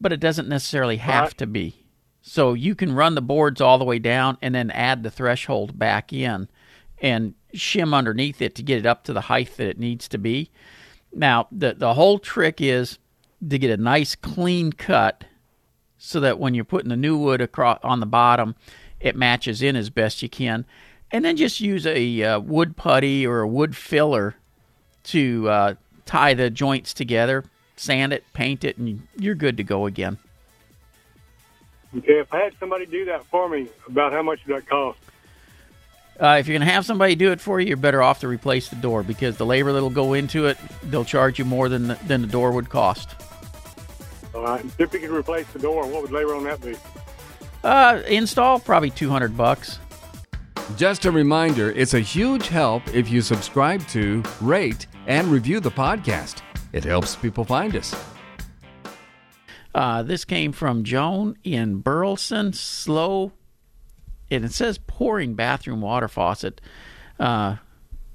but 0.00 0.12
it 0.12 0.20
doesn't 0.20 0.48
necessarily 0.48 0.96
have 0.98 1.24
Right. 1.28 1.38
to 1.38 1.46
be. 1.46 1.86
So 2.20 2.54
you 2.54 2.74
can 2.74 2.92
run 2.92 3.14
the 3.14 3.22
boards 3.22 3.60
all 3.60 3.78
the 3.78 3.84
way 3.84 3.98
down 3.98 4.38
and 4.42 4.54
then 4.54 4.70
add 4.70 5.02
the 5.02 5.10
threshold 5.10 5.78
back 5.78 6.12
in 6.12 6.48
and 7.00 7.34
shim 7.54 7.94
underneath 7.94 8.40
it 8.40 8.54
to 8.56 8.62
get 8.62 8.78
it 8.78 8.86
up 8.86 9.04
to 9.04 9.12
the 9.12 9.22
height 9.22 9.56
that 9.56 9.68
it 9.68 9.78
needs 9.78 10.08
to 10.08 10.18
be. 10.18 10.50
Now, 11.12 11.48
the 11.52 11.74
the 11.74 11.94
whole 11.94 12.18
trick 12.18 12.60
is 12.60 12.98
to 13.48 13.58
get 13.58 13.70
a 13.70 13.82
nice 13.82 14.14
clean 14.14 14.72
cut 14.72 15.24
so 15.98 16.18
that 16.20 16.38
when 16.38 16.54
you're 16.54 16.64
putting 16.64 16.88
the 16.90 16.96
new 16.96 17.16
wood 17.16 17.40
across 17.40 17.78
on 17.82 18.00
the 18.00 18.06
bottom, 18.06 18.56
it 19.00 19.16
matches 19.16 19.62
in 19.62 19.76
as 19.76 19.90
best 19.90 20.22
you 20.22 20.28
can. 20.28 20.66
And 21.14 21.24
then 21.24 21.36
just 21.36 21.60
use 21.60 21.86
a 21.86 22.22
uh, 22.24 22.40
wood 22.40 22.76
putty 22.76 23.24
or 23.24 23.38
a 23.38 23.46
wood 23.46 23.76
filler 23.76 24.34
to 25.04 25.48
uh, 25.48 25.74
tie 26.06 26.34
the 26.34 26.50
joints 26.50 26.92
together, 26.92 27.44
sand 27.76 28.12
it, 28.12 28.24
paint 28.32 28.64
it, 28.64 28.78
and 28.78 29.06
you're 29.16 29.36
good 29.36 29.56
to 29.58 29.62
go 29.62 29.86
again. 29.86 30.18
Okay, 31.96 32.18
if 32.18 32.34
I 32.34 32.38
had 32.40 32.54
somebody 32.58 32.84
do 32.84 33.04
that 33.04 33.24
for 33.26 33.48
me, 33.48 33.68
about 33.86 34.12
how 34.12 34.22
much 34.24 34.40
would 34.44 34.56
that 34.56 34.68
cost? 34.68 34.98
Uh, 36.20 36.38
if 36.40 36.48
you're 36.48 36.58
going 36.58 36.66
to 36.66 36.74
have 36.74 36.84
somebody 36.84 37.14
do 37.14 37.30
it 37.30 37.40
for 37.40 37.60
you, 37.60 37.68
you're 37.68 37.76
better 37.76 38.02
off 38.02 38.18
to 38.18 38.26
replace 38.26 38.68
the 38.68 38.74
door 38.74 39.04
because 39.04 39.36
the 39.36 39.46
labor 39.46 39.72
that'll 39.72 39.90
go 39.90 40.14
into 40.14 40.46
it, 40.46 40.58
they'll 40.82 41.04
charge 41.04 41.38
you 41.38 41.44
more 41.44 41.68
than 41.68 41.86
the, 41.86 41.94
than 42.08 42.22
the 42.22 42.26
door 42.26 42.50
would 42.50 42.68
cost. 42.68 43.10
All 44.34 44.42
right, 44.42 44.64
if 44.80 44.92
we 44.92 44.98
could 44.98 45.10
replace 45.10 45.46
the 45.52 45.60
door, 45.60 45.86
what 45.86 46.02
would 46.02 46.10
labor 46.10 46.34
on 46.34 46.42
that 46.42 46.60
be? 46.60 46.74
Uh, 47.62 48.02
install 48.08 48.58
probably 48.58 48.90
200 48.90 49.36
bucks. 49.36 49.78
Just 50.76 51.04
a 51.04 51.10
reminder 51.10 51.70
it's 51.72 51.92
a 51.92 52.00
huge 52.00 52.48
help 52.48 52.82
if 52.94 53.10
you 53.10 53.20
subscribe 53.20 53.86
to, 53.88 54.22
rate, 54.40 54.86
and 55.06 55.28
review 55.28 55.60
the 55.60 55.70
podcast. 55.70 56.40
It 56.72 56.84
helps 56.84 57.14
people 57.14 57.44
find 57.44 57.76
us. 57.76 57.94
Uh, 59.74 60.02
this 60.02 60.24
came 60.24 60.52
from 60.52 60.82
Joan 60.82 61.36
in 61.44 61.80
Burleson. 61.80 62.54
Slow, 62.54 63.32
and 64.30 64.42
it 64.44 64.52
says 64.52 64.78
pouring 64.78 65.34
bathroom 65.34 65.82
water 65.82 66.08
faucet. 66.08 66.62
Uh, 67.20 67.56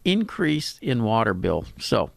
increase 0.04 0.80
in 0.82 1.04
water 1.04 1.36
bill. 1.36 1.66
So, 1.78 2.10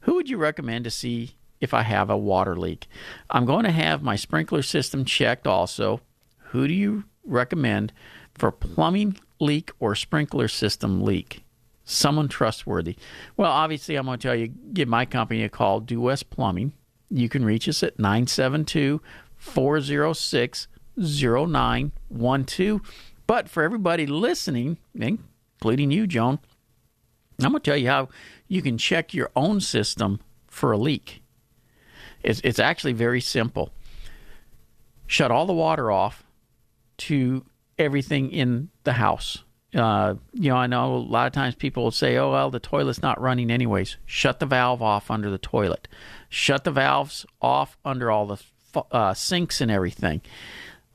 who 0.00 0.14
would 0.14 0.30
you 0.30 0.38
recommend 0.38 0.84
to 0.84 0.90
see 0.90 1.36
if 1.60 1.74
I 1.74 1.82
have 1.82 2.08
a 2.08 2.16
water 2.16 2.56
leak? 2.56 2.86
I'm 3.30 3.44
going 3.44 3.64
to 3.64 3.70
have 3.70 4.02
my 4.02 4.16
sprinkler 4.16 4.62
system 4.62 5.04
checked 5.04 5.46
also. 5.46 6.00
Who 6.38 6.66
do 6.66 6.72
you 6.74 7.04
recommend? 7.22 7.92
for 8.36 8.50
plumbing 8.50 9.16
leak 9.40 9.70
or 9.78 9.94
sprinkler 9.94 10.48
system 10.48 11.02
leak. 11.02 11.42
Someone 11.84 12.28
trustworthy. 12.28 12.96
Well, 13.36 13.50
obviously, 13.50 13.96
I'm 13.96 14.06
going 14.06 14.18
to 14.18 14.26
tell 14.26 14.34
you, 14.34 14.48
give 14.48 14.88
my 14.88 15.04
company 15.04 15.42
a 15.42 15.48
call, 15.48 15.80
Due 15.80 16.00
West 16.00 16.30
Plumbing. 16.30 16.72
You 17.10 17.28
can 17.28 17.44
reach 17.44 17.68
us 17.68 17.82
at 17.82 17.98
972 17.98 19.02
406 19.36 20.68
0912. 20.96 22.80
But 23.26 23.48
for 23.48 23.62
everybody 23.62 24.06
listening, 24.06 24.78
including 24.94 25.90
you, 25.90 26.06
Joan, 26.06 26.38
I'm 27.40 27.50
going 27.50 27.62
to 27.62 27.70
tell 27.70 27.76
you 27.76 27.88
how 27.88 28.08
you 28.48 28.62
can 28.62 28.78
check 28.78 29.12
your 29.12 29.30
own 29.34 29.60
system 29.60 30.20
for 30.46 30.72
a 30.72 30.78
leak. 30.78 31.22
It's, 32.22 32.40
it's 32.44 32.58
actually 32.58 32.92
very 32.92 33.20
simple. 33.20 33.70
Shut 35.06 35.30
all 35.30 35.46
the 35.46 35.52
water 35.52 35.90
off 35.90 36.24
to 36.98 37.44
everything 37.78 38.30
in 38.30 38.70
the 38.84 38.94
house. 38.94 39.42
Uh, 39.74 40.14
you 40.32 40.50
know, 40.50 40.56
I 40.56 40.68
know 40.68 40.94
a 40.94 40.98
lot 40.98 41.26
of 41.26 41.32
times 41.32 41.56
people 41.56 41.82
will 41.82 41.90
say, 41.90 42.16
oh, 42.16 42.30
well, 42.30 42.50
the 42.50 42.60
toilet's 42.60 43.02
not 43.02 43.20
running 43.20 43.50
anyways. 43.50 43.96
Shut 44.06 44.38
the 44.38 44.46
valve 44.46 44.80
off 44.80 45.10
under 45.10 45.30
the 45.30 45.38
toilet. 45.38 45.88
Shut 46.28 46.64
the 46.64 46.70
valves 46.70 47.26
off 47.42 47.76
under 47.84 48.10
all 48.10 48.26
the 48.26 48.38
uh, 48.92 49.14
sinks 49.14 49.60
and 49.60 49.70
everything. 49.70 50.20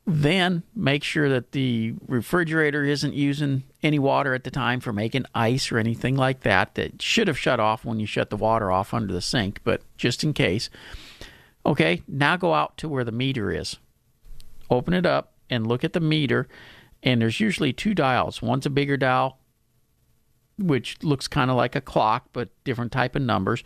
Then 0.05 0.63
make 0.73 1.03
sure 1.03 1.29
that 1.29 1.51
the 1.51 1.93
refrigerator 2.07 2.83
isn't 2.83 3.13
using 3.13 3.63
any 3.83 3.99
water 3.99 4.33
at 4.33 4.43
the 4.43 4.51
time 4.51 4.79
for 4.79 4.93
making 4.93 5.25
ice 5.35 5.71
or 5.71 5.77
anything 5.77 6.15
like 6.15 6.41
that. 6.41 6.75
That 6.75 7.01
should 7.01 7.27
have 7.27 7.37
shut 7.37 7.59
off 7.59 7.85
when 7.85 7.99
you 7.99 8.07
shut 8.07 8.29
the 8.29 8.37
water 8.37 8.71
off 8.71 8.93
under 8.93 9.13
the 9.13 9.21
sink, 9.21 9.59
but 9.63 9.81
just 9.97 10.23
in 10.23 10.33
case. 10.33 10.69
Okay, 11.65 12.01
now 12.07 12.37
go 12.37 12.53
out 12.53 12.77
to 12.77 12.89
where 12.89 13.03
the 13.03 13.11
meter 13.11 13.51
is. 13.51 13.77
Open 14.71 14.93
it 14.93 15.05
up 15.05 15.33
and 15.49 15.67
look 15.67 15.83
at 15.83 15.93
the 15.93 15.99
meter, 15.99 16.47
and 17.03 17.21
there's 17.21 17.39
usually 17.39 17.73
two 17.73 17.93
dials. 17.93 18.41
One's 18.41 18.65
a 18.65 18.69
bigger 18.69 18.97
dial, 18.97 19.39
which 20.57 20.97
looks 21.03 21.27
kind 21.27 21.49
of 21.49 21.57
like 21.57 21.75
a 21.75 21.81
clock, 21.81 22.27
but 22.33 22.49
different 22.63 22.91
type 22.91 23.15
of 23.15 23.21
numbers. 23.21 23.63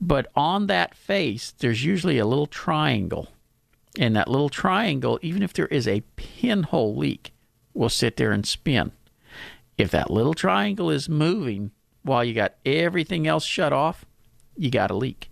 But 0.00 0.30
on 0.34 0.66
that 0.66 0.94
face, 0.94 1.54
there's 1.58 1.84
usually 1.84 2.18
a 2.18 2.26
little 2.26 2.46
triangle 2.46 3.28
and 3.98 4.14
that 4.16 4.28
little 4.28 4.48
triangle, 4.48 5.18
even 5.22 5.42
if 5.42 5.52
there 5.52 5.66
is 5.66 5.88
a 5.88 6.02
pinhole 6.16 6.96
leak, 6.96 7.32
will 7.74 7.88
sit 7.88 8.16
there 8.16 8.32
and 8.32 8.46
spin. 8.46 8.92
If 9.78 9.90
that 9.90 10.10
little 10.10 10.34
triangle 10.34 10.90
is 10.90 11.08
moving 11.08 11.72
while 12.02 12.24
you 12.24 12.34
got 12.34 12.54
everything 12.64 13.26
else 13.26 13.44
shut 13.44 13.72
off, 13.72 14.04
you 14.56 14.70
got 14.70 14.90
a 14.90 14.96
leak. 14.96 15.30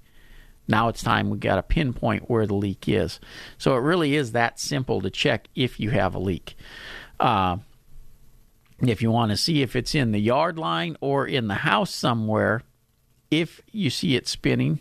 Now 0.66 0.88
it's 0.88 1.02
time 1.02 1.30
we 1.30 1.38
got 1.38 1.56
to 1.56 1.62
pinpoint 1.62 2.30
where 2.30 2.46
the 2.46 2.54
leak 2.54 2.88
is. 2.88 3.20
So 3.58 3.74
it 3.76 3.80
really 3.80 4.14
is 4.16 4.32
that 4.32 4.58
simple 4.58 5.00
to 5.02 5.10
check 5.10 5.48
if 5.54 5.78
you 5.78 5.90
have 5.90 6.14
a 6.14 6.18
leak. 6.18 6.56
Uh, 7.20 7.58
if 8.80 9.02
you 9.02 9.10
want 9.10 9.30
to 9.30 9.36
see 9.36 9.62
if 9.62 9.76
it's 9.76 9.94
in 9.94 10.12
the 10.12 10.20
yard 10.20 10.58
line 10.58 10.96
or 11.00 11.26
in 11.26 11.48
the 11.48 11.54
house 11.54 11.94
somewhere, 11.94 12.62
if 13.30 13.60
you 13.72 13.90
see 13.90 14.16
it 14.16 14.26
spinning, 14.26 14.80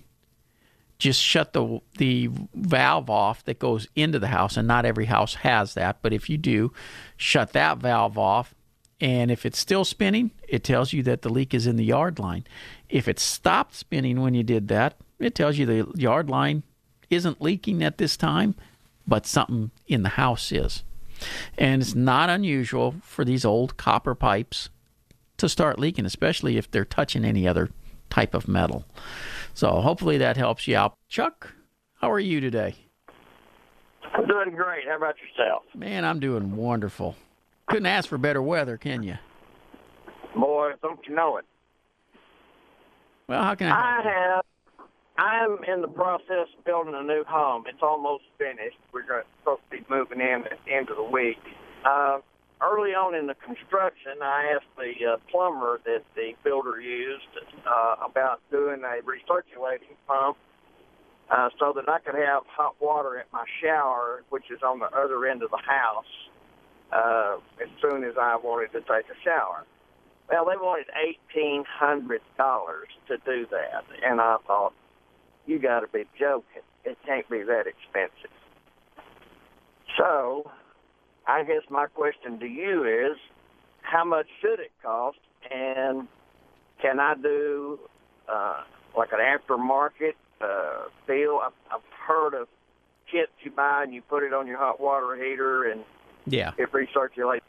just 1.04 1.22
shut 1.22 1.52
the 1.54 1.80
the 1.98 2.30
valve 2.54 3.10
off 3.10 3.44
that 3.44 3.60
goes 3.60 3.88
into 3.96 4.20
the 4.20 4.28
house 4.28 4.56
and 4.56 4.68
not 4.68 4.86
every 4.86 5.06
house 5.06 5.36
has 5.36 5.74
that 5.74 5.98
but 6.02 6.14
if 6.14 6.30
you 6.30 6.38
do 6.38 6.72
shut 7.18 7.52
that 7.52 7.78
valve 7.78 8.18
off 8.18 8.56
and 9.02 9.30
if 9.30 9.46
it's 9.46 9.60
still 9.60 9.84
spinning 9.84 10.32
it 10.48 10.64
tells 10.64 10.94
you 10.94 11.04
that 11.04 11.22
the 11.22 11.30
leak 11.30 11.54
is 11.54 11.68
in 11.68 11.76
the 11.76 11.84
yard 11.84 12.20
line 12.20 12.46
if 12.88 13.08
it 13.08 13.20
stopped 13.20 13.76
spinning 13.76 14.22
when 14.22 14.34
you 14.34 14.44
did 14.44 14.70
that 14.70 14.98
it 15.20 15.36
tells 15.36 15.58
you 15.58 15.66
the 15.66 15.92
yard 15.96 16.30
line 16.30 16.64
isn't 17.10 17.42
leaking 17.42 17.84
at 17.84 17.98
this 17.98 18.18
time 18.18 18.56
but 19.08 19.26
something 19.26 19.72
in 19.88 20.04
the 20.04 20.10
house 20.10 20.52
is 20.52 20.84
and 21.58 21.82
it's 21.82 21.96
not 21.96 22.30
unusual 22.30 22.96
for 23.02 23.24
these 23.24 23.46
old 23.46 23.78
copper 23.78 24.16
pipes 24.16 24.70
to 25.38 25.48
start 25.48 25.80
leaking 25.80 26.06
especially 26.06 26.58
if 26.58 26.70
they're 26.70 26.86
touching 26.86 27.24
any 27.24 27.48
other 27.48 27.70
type 28.10 28.34
of 28.34 28.48
metal 28.48 28.86
so 29.54 29.82
hopefully 29.82 30.18
that 30.18 30.36
helps 30.36 30.68
you 30.68 30.76
out. 30.76 30.98
Chuck, 31.08 31.54
how 32.02 32.12
are 32.12 32.20
you 32.20 32.42
today? 32.42 32.76
I'm 34.14 34.28
doing 34.28 34.56
great. 34.56 34.88
How 34.88 34.98
about 34.98 35.16
yourself? 35.20 35.64
Man, 35.76 36.06
I'm 36.06 36.20
doing 36.20 36.56
wonderful. 36.56 37.16
Couldn't 37.68 37.86
ask 37.86 38.10
for 38.10 38.18
better 38.18 38.42
weather, 38.42 38.78
can 38.78 39.04
you? 39.04 39.18
Boy, 40.36 40.72
don't 40.82 41.00
you 41.08 41.16
know 41.16 41.38
it? 41.38 41.46
Well, 43.28 43.44
how 43.44 43.56
can 43.56 43.72
I? 43.72 44.00
I 44.00 44.02
have. 44.04 44.46
I'm 45.18 45.64
in 45.66 45.82
the 45.82 45.88
process 45.88 46.48
of 46.58 46.66
building 46.66 46.96
a 46.96 47.04
new 47.04 47.24
home. 47.28 47.66
It's 47.68 47.84
almost 47.84 48.24
finished. 48.38 48.78
We're 48.92 49.24
supposed 49.40 49.62
to 49.70 49.78
be 49.78 49.86
moving 49.90 50.20
in 50.20 50.46
at 50.50 50.58
the 50.66 50.74
end 50.74 50.90
of 50.90 50.98
the 50.98 51.04
week. 51.04 51.38
Uh, 51.86 52.20
early 52.62 52.92
on 52.96 53.14
in 53.14 53.28
the 53.28 53.36
construction, 53.36 54.24
I 54.24 54.54
asked 54.56 54.74
the 54.76 55.06
uh, 55.06 55.18
plumber 55.30 55.80
that 55.86 56.04
the 56.16 56.34
builder 56.44 56.82
used 56.82 57.30
uh, 57.68 57.96
about 58.04 58.42
doing 58.50 58.82
a 58.82 59.02
recirculating 59.04 59.96
pump 60.08 60.38
uh, 61.30 61.50
so 61.60 61.74
that 61.76 61.88
I 61.88 62.00
could 62.00 62.16
have 62.16 62.44
hot 62.48 62.76
water 62.82 63.20
at 63.20 63.28
my 63.32 63.46
shower, 63.62 64.24
which 64.30 64.50
is 64.50 64.62
on 64.64 64.80
the 64.80 64.88
other 64.88 65.26
end 65.28 65.44
of 65.44 65.52
the 65.52 65.58
house, 65.58 66.06
uh, 66.92 67.38
as 67.62 67.70
soon 67.82 68.04
as 68.04 68.16
I 68.20 68.36
wanted 68.38 68.72
to 68.74 68.80
take 68.80 69.06
a 69.12 69.18
shower. 69.24 69.64
Well, 70.30 70.46
they 70.46 70.56
wanted 70.56 70.88
eighteen 70.96 71.66
hundred 71.68 72.22
dollars 72.38 72.88
to 73.10 73.18
do 73.26 73.46
that, 73.52 73.84
and 74.04 74.22
I 74.22 74.38
thought, 74.48 74.74
you 75.46 75.60
got 75.60 75.82
to 75.82 75.88
be 75.88 76.06
joking! 76.20 76.64
It 76.86 76.98
can't 77.06 77.30
be 77.30 77.44
that 77.44 77.66
expensive. 77.68 78.32
So 79.98 80.50
I 81.28 81.44
guess 81.44 81.62
my 81.70 81.88
question 81.88 82.40
to 82.40 82.46
you 82.48 82.84
is, 82.84 83.18
how 83.82 84.04
much 84.04 84.28
should 84.42 84.60
it 84.60 84.72
cost, 84.82 85.18
and 85.52 86.08
can 86.82 87.00
I 87.00 87.16
do 87.16 87.80
uh, 88.28 88.64
like 88.98 89.10
an 89.12 89.20
aftermarket 89.20 90.14
uh, 90.42 90.88
deal? 91.08 91.40
I've, 91.44 91.54
I've 91.72 91.82
heard 92.08 92.34
of 92.34 92.48
kits 93.12 93.32
you 93.44 93.52
buy 93.52 93.84
and 93.84 93.94
you 93.94 94.02
put 94.02 94.24
it 94.24 94.34
on 94.34 94.48
your 94.48 94.58
hot 94.58 94.80
water 94.80 95.16
heater 95.16 95.70
and 95.70 95.84
yeah, 96.26 96.52
it 96.58 96.72
recirculates. 96.72 97.42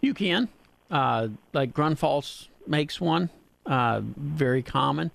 You 0.00 0.14
can, 0.14 0.48
uh, 0.90 1.28
like 1.52 1.72
Grundfos 1.72 2.48
makes 2.66 3.00
one, 3.00 3.30
uh, 3.64 4.02
very 4.04 4.62
common. 4.62 5.10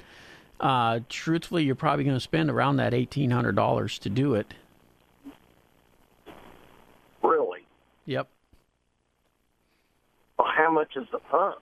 Uh, 0.61 0.99
truthfully, 1.09 1.63
you're 1.63 1.73
probably 1.73 2.05
going 2.05 2.15
to 2.15 2.21
spend 2.21 2.49
around 2.51 2.77
that 2.77 2.93
eighteen 2.93 3.31
hundred 3.31 3.55
dollars 3.55 3.97
to 3.97 4.09
do 4.09 4.35
it. 4.35 4.53
Really? 7.23 7.61
Yep. 8.05 8.27
Well, 10.37 10.47
how 10.55 10.71
much 10.71 10.95
is 10.95 11.07
the 11.11 11.17
pump? 11.17 11.57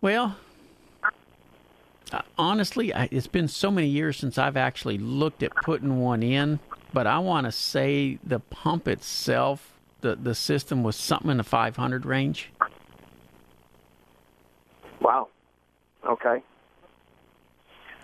Well, 0.00 0.36
uh, 2.10 2.22
honestly, 2.38 2.94
I, 2.94 3.10
it's 3.10 3.26
been 3.26 3.48
so 3.48 3.70
many 3.70 3.88
years 3.88 4.16
since 4.16 4.38
I've 4.38 4.56
actually 4.56 4.96
looked 4.96 5.42
at 5.42 5.54
putting 5.56 6.00
one 6.00 6.22
in, 6.22 6.58
but 6.94 7.06
I 7.06 7.18
want 7.18 7.44
to 7.44 7.52
say 7.52 8.18
the 8.24 8.40
pump 8.40 8.88
itself, 8.88 9.74
the 10.00 10.16
the 10.16 10.34
system 10.34 10.82
was 10.82 10.96
something 10.96 11.30
in 11.30 11.36
the 11.36 11.44
500 11.44 12.06
range. 12.06 12.48
Wow. 15.02 15.28
Okay. 16.08 16.42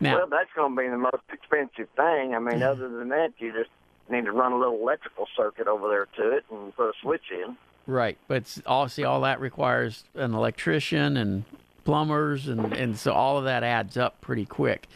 Now, 0.00 0.16
well, 0.16 0.26
that's 0.30 0.50
going 0.56 0.74
to 0.74 0.82
be 0.82 0.88
the 0.88 0.96
most 0.96 1.22
expensive 1.32 1.88
thing. 1.94 2.34
I 2.34 2.38
mean, 2.38 2.62
other 2.62 2.88
than 2.88 3.08
that, 3.10 3.34
you 3.38 3.52
just 3.52 3.70
need 4.08 4.24
to 4.24 4.32
run 4.32 4.52
a 4.52 4.58
little 4.58 4.80
electrical 4.80 5.26
circuit 5.36 5.66
over 5.66 5.88
there 5.88 6.06
to 6.16 6.36
it 6.36 6.44
and 6.50 6.74
put 6.74 6.88
a 6.88 6.92
switch 7.02 7.30
in. 7.30 7.56
Right, 7.86 8.18
but 8.28 8.46
see 8.46 9.04
all 9.04 9.20
that 9.22 9.40
requires 9.40 10.04
an 10.14 10.34
electrician 10.34 11.16
and 11.16 11.44
plumbers, 11.84 12.46
and 12.46 12.72
and 12.72 12.96
so 12.96 13.12
all 13.12 13.38
of 13.38 13.44
that 13.44 13.62
adds 13.62 13.96
up 13.96 14.20
pretty 14.20 14.44
quick. 14.44 14.86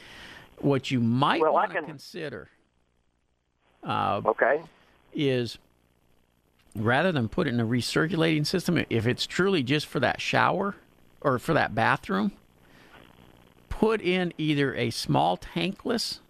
What 0.58 0.90
you 0.90 1.00
might 1.00 1.40
well, 1.40 1.54
want 1.54 1.72
to 1.72 1.82
consider, 1.82 2.48
uh, 3.82 4.20
okay, 4.26 4.62
is 5.12 5.58
rather 6.76 7.10
than 7.10 7.28
put 7.28 7.46
it 7.46 7.54
in 7.54 7.60
a 7.60 7.66
recirculating 7.66 8.46
system, 8.46 8.84
if 8.90 9.06
it's 9.06 9.26
truly 9.26 9.62
just 9.62 9.86
for 9.86 9.98
that 10.00 10.20
shower 10.20 10.76
or 11.20 11.38
for 11.38 11.54
that 11.54 11.74
bathroom, 11.74 12.32
put 13.78 14.00
in 14.00 14.32
either 14.38 14.74
a 14.74 14.90
small 14.90 15.36
tankless 15.36 16.20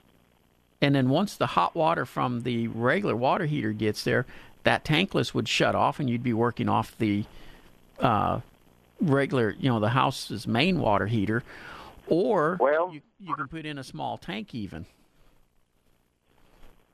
and 0.85 0.95
then 0.95 1.09
once 1.09 1.37
the 1.37 1.47
hot 1.47 1.75
water 1.75 2.05
from 2.05 2.43
the 2.43 2.69
regular 2.69 3.17
water 3.17 3.47
heater 3.47 3.73
gets 3.73 4.05
there, 4.05 4.27
that 4.65 4.85
tankless 4.85 5.33
would 5.33 5.49
shut 5.49 5.75
off, 5.75 5.99
and 5.99 6.11
you'd 6.11 6.23
be 6.23 6.35
working 6.35 6.69
off 6.69 6.97
the 6.99 7.25
uh, 8.01 8.41
regular, 9.01 9.57
you 9.59 9.71
know, 9.71 9.81
the 9.81 9.89
house's 9.89 10.47
main 10.47 10.79
water 10.79 11.07
heater. 11.07 11.43
Or 12.07 12.59
well, 12.61 12.91
you, 12.93 13.01
you 13.19 13.35
can 13.35 13.49
put 13.49 13.65
in 13.65 13.79
a 13.79 13.85
small 13.85 14.19
tank 14.19 14.55
even. 14.55 14.85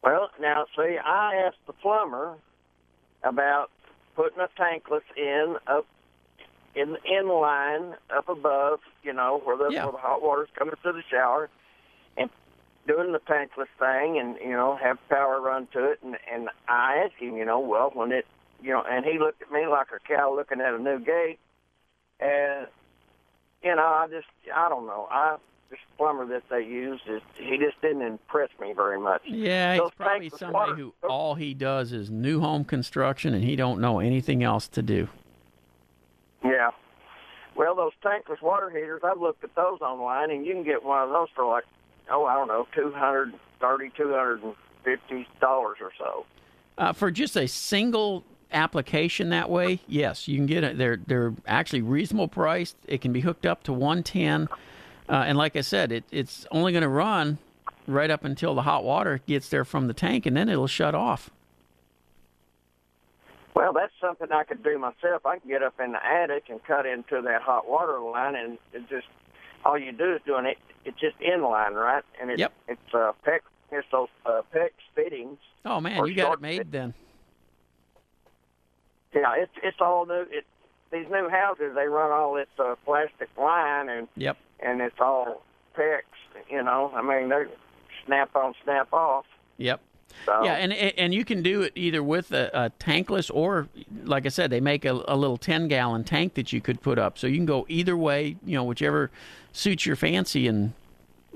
Well, 0.05 0.31
now 0.41 0.67
see, 0.77 0.97
I 1.05 1.43
asked 1.47 1.67
the 1.67 1.73
plumber 1.73 2.37
about 3.25 3.71
putting 4.15 4.39
a 4.39 4.49
tankless 4.57 5.03
in 5.17 5.57
up 5.67 5.87
in 6.75 6.97
in 7.05 7.29
line 7.29 7.95
up 8.15 8.29
above, 8.29 8.81
you 9.03 9.13
know, 9.13 9.41
where 9.45 9.57
the, 9.57 9.71
yeah. 9.71 9.85
where 9.85 9.93
the 9.93 9.99
hot 9.99 10.23
water's 10.23 10.49
coming 10.57 10.75
to 10.83 10.93
the 10.93 11.03
shower, 11.11 11.49
and 12.17 12.31
doing 12.87 13.13
the 13.13 13.21
tankless 13.21 13.69
thing 13.79 14.19
and 14.19 14.37
you 14.43 14.57
know 14.57 14.77
have 14.83 14.99
power 15.09 15.41
run 15.41 15.69
to 15.73 15.85
it 15.85 15.99
and 16.03 16.17
and 16.33 16.49
I 16.67 17.05
asked 17.05 17.21
him 17.21 17.37
you 17.37 17.45
know 17.45 17.61
well 17.61 17.91
when 17.93 18.11
it 18.11 18.25
you 18.63 18.71
know, 18.71 18.83
and 18.89 19.05
he 19.05 19.19
looked 19.19 19.43
at 19.43 19.51
me 19.51 19.67
like 19.67 19.89
a 19.95 19.99
cow 20.07 20.35
looking 20.35 20.61
at 20.61 20.75
a 20.75 20.79
new 20.79 20.99
gate. 20.99 21.39
And 22.19 22.67
you 23.63 23.75
know, 23.75 23.83
I 23.83 24.07
just 24.11 24.27
I 24.55 24.69
don't 24.69 24.87
know. 24.87 25.09
I 25.11 25.37
this 25.71 25.79
plumber 25.97 26.27
that 26.27 26.43
they 26.51 26.65
used 26.65 27.03
is 27.09 27.23
he 27.37 27.57
just 27.57 27.81
didn't 27.81 28.03
impress 28.03 28.51
me 28.61 28.73
very 28.73 28.99
much. 28.99 29.23
Yeah, 29.27 29.77
Those 29.77 29.91
he's 29.91 29.97
probably 29.97 30.29
somebody 30.31 30.73
water- 30.73 30.93
who 31.03 31.09
all 31.09 31.37
he 31.37 31.55
does 31.55 31.93
is 31.93 32.11
new 32.11 32.41
home 32.41 32.65
construction 32.65 33.35
and 33.35 33.45
he 33.45 33.55
don't 33.55 33.81
know 33.81 34.01
anything 34.01 34.43
else 34.43 34.67
to 34.69 34.83
do. 34.83 35.09
Tankless 38.03 38.41
water 38.41 38.71
heaters, 38.71 39.03
I've 39.05 39.21
looked 39.21 39.45
at 39.45 39.55
those 39.55 39.81
online, 39.81 40.31
and 40.31 40.47
you 40.47 40.53
can 40.53 40.65
get 40.65 40.83
one 40.85 41.03
of 41.03 41.11
those 41.11 41.29
for 41.35 41.45
like, 41.45 41.65
oh, 42.11 42.25
I 42.25 42.35
don't 42.35 42.49
know, 42.49 42.67
two 42.75 42.93
hundred 42.93 43.35
thirty, 43.61 43.91
two 43.97 44.11
hundred 44.11 44.43
and 44.43 44.55
fifty 44.85 45.29
dollars 45.41 45.79
or 45.81 45.91
so. 45.99 46.25
Uh, 46.79 46.93
for 46.93 47.11
just 47.11 47.37
a 47.37 47.47
single 47.47 48.25
application 48.53 49.29
that 49.31 49.51
way, 49.51 49.81
yes, 49.87 50.27
you 50.27 50.37
can 50.37 50.47
get 50.47 50.65
it. 50.65 50.79
They're 50.79 50.99
they're 51.07 51.35
actually 51.47 51.83
reasonable 51.83 52.29
priced. 52.29 52.77
It 52.87 53.01
can 53.01 53.13
be 53.13 53.21
hooked 53.21 53.45
up 53.45 53.63
to 53.65 53.73
110, 53.73 54.49
uh, 55.09 55.13
and 55.13 55.37
like 55.37 55.57
I 55.57 55.61
said, 55.61 55.93
it, 55.93 56.05
it's 56.11 56.47
only 56.51 56.73
going 56.73 56.83
to 56.83 56.89
run 56.89 57.39
right 57.87 58.11
up 58.11 58.25
until 58.25 58.55
the 58.55 58.63
hot 58.63 58.85
water 58.85 59.21
gets 59.27 59.49
there 59.49 59.65
from 59.65 59.89
the 59.89 59.95
tank, 59.95 60.25
and 60.27 60.37
then 60.37 60.49
it'll 60.49 60.67
shut 60.67 60.95
off. 60.95 61.31
Well, 63.55 63.73
that's 63.73 63.93
something 64.01 64.29
I 64.33 64.45
could 64.45 64.63
do 64.63 64.79
myself. 64.79 65.27
I 65.27 65.39
can 65.39 65.49
get 65.51 65.63
up 65.63 65.75
in 65.83 65.93
the 65.93 66.05
attic 66.05 66.45
and 66.49 66.63
cut 66.65 66.87
into 66.87 67.21
that 67.23 67.43
hot 67.43 67.69
water 67.69 67.99
line, 68.01 68.35
and 68.37 68.59
it 68.73 68.89
just 68.89 69.07
all 69.65 69.79
you 69.79 69.93
do 69.93 70.15
is 70.15 70.21
doing 70.25 70.47
it. 70.47 70.57
It's 70.85 70.99
just 70.99 71.19
inline, 71.21 71.73
right? 71.73 72.05
And 72.21 72.31
it, 72.31 72.39
Yep. 72.39 72.53
it's 72.69 72.95
uh, 72.95 73.13
PEX. 73.27 73.41
It's 73.73 73.87
those 73.93 74.09
uh, 74.25 74.43
PEX 74.55 74.71
fittings. 74.95 75.39
Oh 75.65 75.81
man, 75.81 76.07
you 76.07 76.15
got 76.15 76.35
it 76.35 76.41
made 76.41 76.59
fit. 76.59 76.73
then. 76.73 76.95
Yeah, 79.15 79.35
it's 79.37 79.53
it's 79.63 79.77
all 79.81 80.07
new. 80.07 80.25
It 80.31 80.45
these 80.93 81.07
new 81.11 81.29
houses 81.29 81.73
they 81.75 81.87
run 81.87 82.11
all 82.13 82.35
this 82.35 82.49
uh, 82.59 82.75
plastic 82.85 83.29
line 83.39 83.89
and 83.89 84.09
Yep. 84.17 84.37
and 84.61 84.81
it's 84.81 84.97
all 85.01 85.43
PEX. 85.77 86.03
You 86.49 86.63
know, 86.63 86.93
I 86.95 87.03
mean 87.03 87.29
they're 87.29 87.49
snap 88.07 88.35
on, 88.37 88.55
snap 88.65 88.93
off. 88.93 89.27
Yep. 89.59 89.81
So, 90.27 90.45
Yeah, 90.45 90.55
and 90.55 90.73
and 90.73 91.15
you 91.15 91.25
can 91.25 91.43
do 91.43 91.63
it 91.63 91.73
either 91.75 92.03
with 92.03 92.33
a, 92.33 92.51
a 92.53 92.71
tankless 92.83 93.31
or, 93.33 93.69
like 94.05 94.27
I 94.27 94.29
said, 94.29 94.51
they 94.51 94.61
make 94.61 94.85
a, 94.85 95.03
a 95.09 95.17
little 95.17 95.39
ten 95.39 95.69
gallon 95.69 96.05
tank 96.05 96.35
that 96.35 96.53
you 96.53 96.61
could 96.61 96.81
put 96.83 96.99
up. 96.99 97.19
So 97.19 97.27
you 97.27 97.37
can 97.37 97.47
go 97.47 97.67
either 97.69 97.97
way, 97.97 98.37
you 98.45 98.57
know, 98.57 98.65
whichever 98.65 99.11
suits 99.53 99.87
your 99.87 99.97
fancy, 99.97 100.47
and 100.47 100.73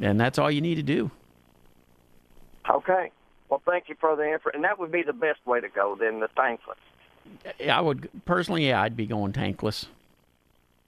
and 0.00 0.20
that's 0.20 0.38
all 0.38 0.50
you 0.50 0.60
need 0.60 0.76
to 0.76 0.82
do. 0.82 1.10
okay. 2.68 3.10
Well, 3.50 3.62
thank 3.66 3.88
you 3.88 3.94
for 4.00 4.16
the 4.16 4.32
info, 4.32 4.50
and 4.52 4.64
that 4.64 4.78
would 4.78 4.90
be 4.90 5.02
the 5.02 5.12
best 5.12 5.46
way 5.46 5.60
to 5.60 5.68
go 5.68 5.96
then 5.98 6.20
the 6.20 6.28
tankless. 6.28 6.76
I 7.70 7.80
would 7.80 8.08
personally, 8.24 8.68
yeah, 8.68 8.82
I'd 8.82 8.96
be 8.96 9.06
going 9.06 9.32
tankless. 9.32 9.86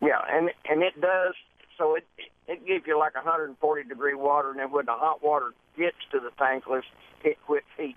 Yeah, 0.01 0.21
and 0.29 0.51
and 0.69 0.83
it 0.83 1.01
does. 1.01 1.35
So 1.79 1.95
it 1.95 2.05
it 2.49 2.67
gives 2.67 2.87
you 2.87 2.99
like 2.99 3.15
140 3.15 3.85
degree 3.85 4.15
water, 4.15 4.51
and 4.51 4.59
then 4.59 4.71
when 4.71 4.87
the 4.87 4.93
hot 4.95 5.23
water 5.23 5.53
gets 5.77 5.97
to 6.13 6.21
the 6.21 6.31
tankless, 6.43 6.83
it 7.27 7.39
quits 7.47 7.67
heat. 7.77 7.97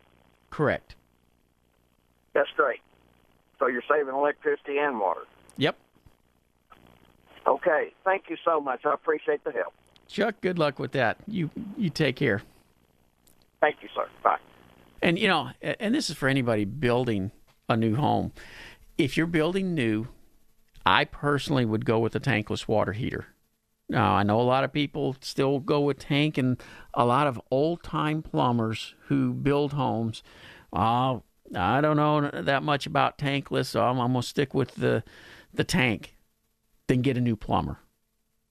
Correct. 0.50 0.96
That's 2.34 2.50
great. 2.56 2.80
So 3.60 3.68
you're 3.68 3.84
saving 3.90 4.14
electricity 4.14 4.78
and 4.78 5.00
water. 5.00 5.22
Yep. 5.58 5.78
Okay, 7.48 7.92
thank 8.04 8.30
you 8.30 8.38
so 8.44 8.60
much. 8.60 8.86
I 8.86 8.94
appreciate 8.94 9.44
the 9.44 9.52
help. 9.52 9.74
Chuck, 10.08 10.36
good 10.42 10.60
luck 10.60 10.80
with 10.80 10.92
that. 10.94 11.18
You 11.28 11.50
you 11.78 11.90
take 11.90 12.16
care. 12.16 12.42
Thank 13.62 13.78
you, 13.82 13.90
sir. 13.94 14.08
Bye. 14.24 14.38
And 15.02 15.18
you 15.20 15.28
know, 15.28 15.50
and 15.62 15.94
this 15.94 16.10
is 16.10 16.16
for 16.16 16.28
anybody 16.28 16.66
building 16.66 17.32
a 17.68 17.78
new 17.78 17.96
home. 17.96 18.32
If 18.98 19.16
you're 19.18 19.28
building 19.28 19.74
new, 19.74 20.08
I 20.86 21.06
personally 21.06 21.66
would 21.66 21.86
go 21.86 22.00
with 22.00 22.16
a 22.16 22.20
tankless 22.20 22.68
water 22.68 22.94
heater. 22.94 23.28
Now, 23.90 24.14
I 24.14 24.24
know 24.24 24.40
a 24.40 24.44
lot 24.44 24.64
of 24.64 24.72
people 24.72 25.16
still 25.20 25.60
go 25.60 25.82
with 25.82 26.00
tank, 26.00 26.38
and 26.38 26.62
a 26.94 27.06
lot 27.06 27.28
of 27.28 27.42
old 27.50 27.84
time 27.84 28.22
plumbers 28.22 28.94
who 29.08 29.34
build 29.34 29.74
homes. 29.74 30.22
Oh, 30.72 31.24
I 31.56 31.82
don't 31.82 31.98
know 31.98 32.30
that 32.30 32.62
much 32.62 32.86
about 32.86 33.18
tankless, 33.18 33.66
so 33.66 33.82
I'm, 33.84 34.00
I'm 34.00 34.14
gonna 34.14 34.24
stick 34.24 34.54
with 34.54 34.76
the 34.76 35.04
the 35.54 35.64
tank. 35.64 36.16
Then 36.88 37.02
get 37.02 37.18
a 37.18 37.22
new 37.22 37.36
plumber 37.36 37.80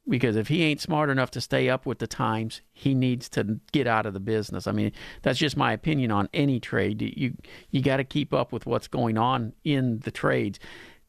because 0.08 0.36
if 0.36 0.48
he 0.48 0.62
ain't 0.62 0.80
smart 0.80 1.10
enough 1.10 1.30
to 1.32 1.40
stay 1.40 1.68
up 1.68 1.84
with 1.84 1.98
the 1.98 2.06
times, 2.06 2.62
he 2.72 2.94
needs 2.94 3.28
to 3.30 3.60
get 3.72 3.86
out 3.86 4.06
of 4.06 4.14
the 4.14 4.20
business. 4.20 4.66
I 4.66 4.72
mean, 4.72 4.92
that's 5.22 5.38
just 5.38 5.56
my 5.56 5.72
opinion 5.72 6.10
on 6.10 6.28
any 6.32 6.58
trade. 6.58 7.02
You 7.02 7.34
you 7.70 7.82
got 7.82 7.98
to 7.98 8.04
keep 8.04 8.32
up 8.32 8.52
with 8.52 8.66
what's 8.66 8.88
going 8.88 9.18
on 9.18 9.52
in 9.64 10.00
the 10.00 10.10
trades. 10.10 10.58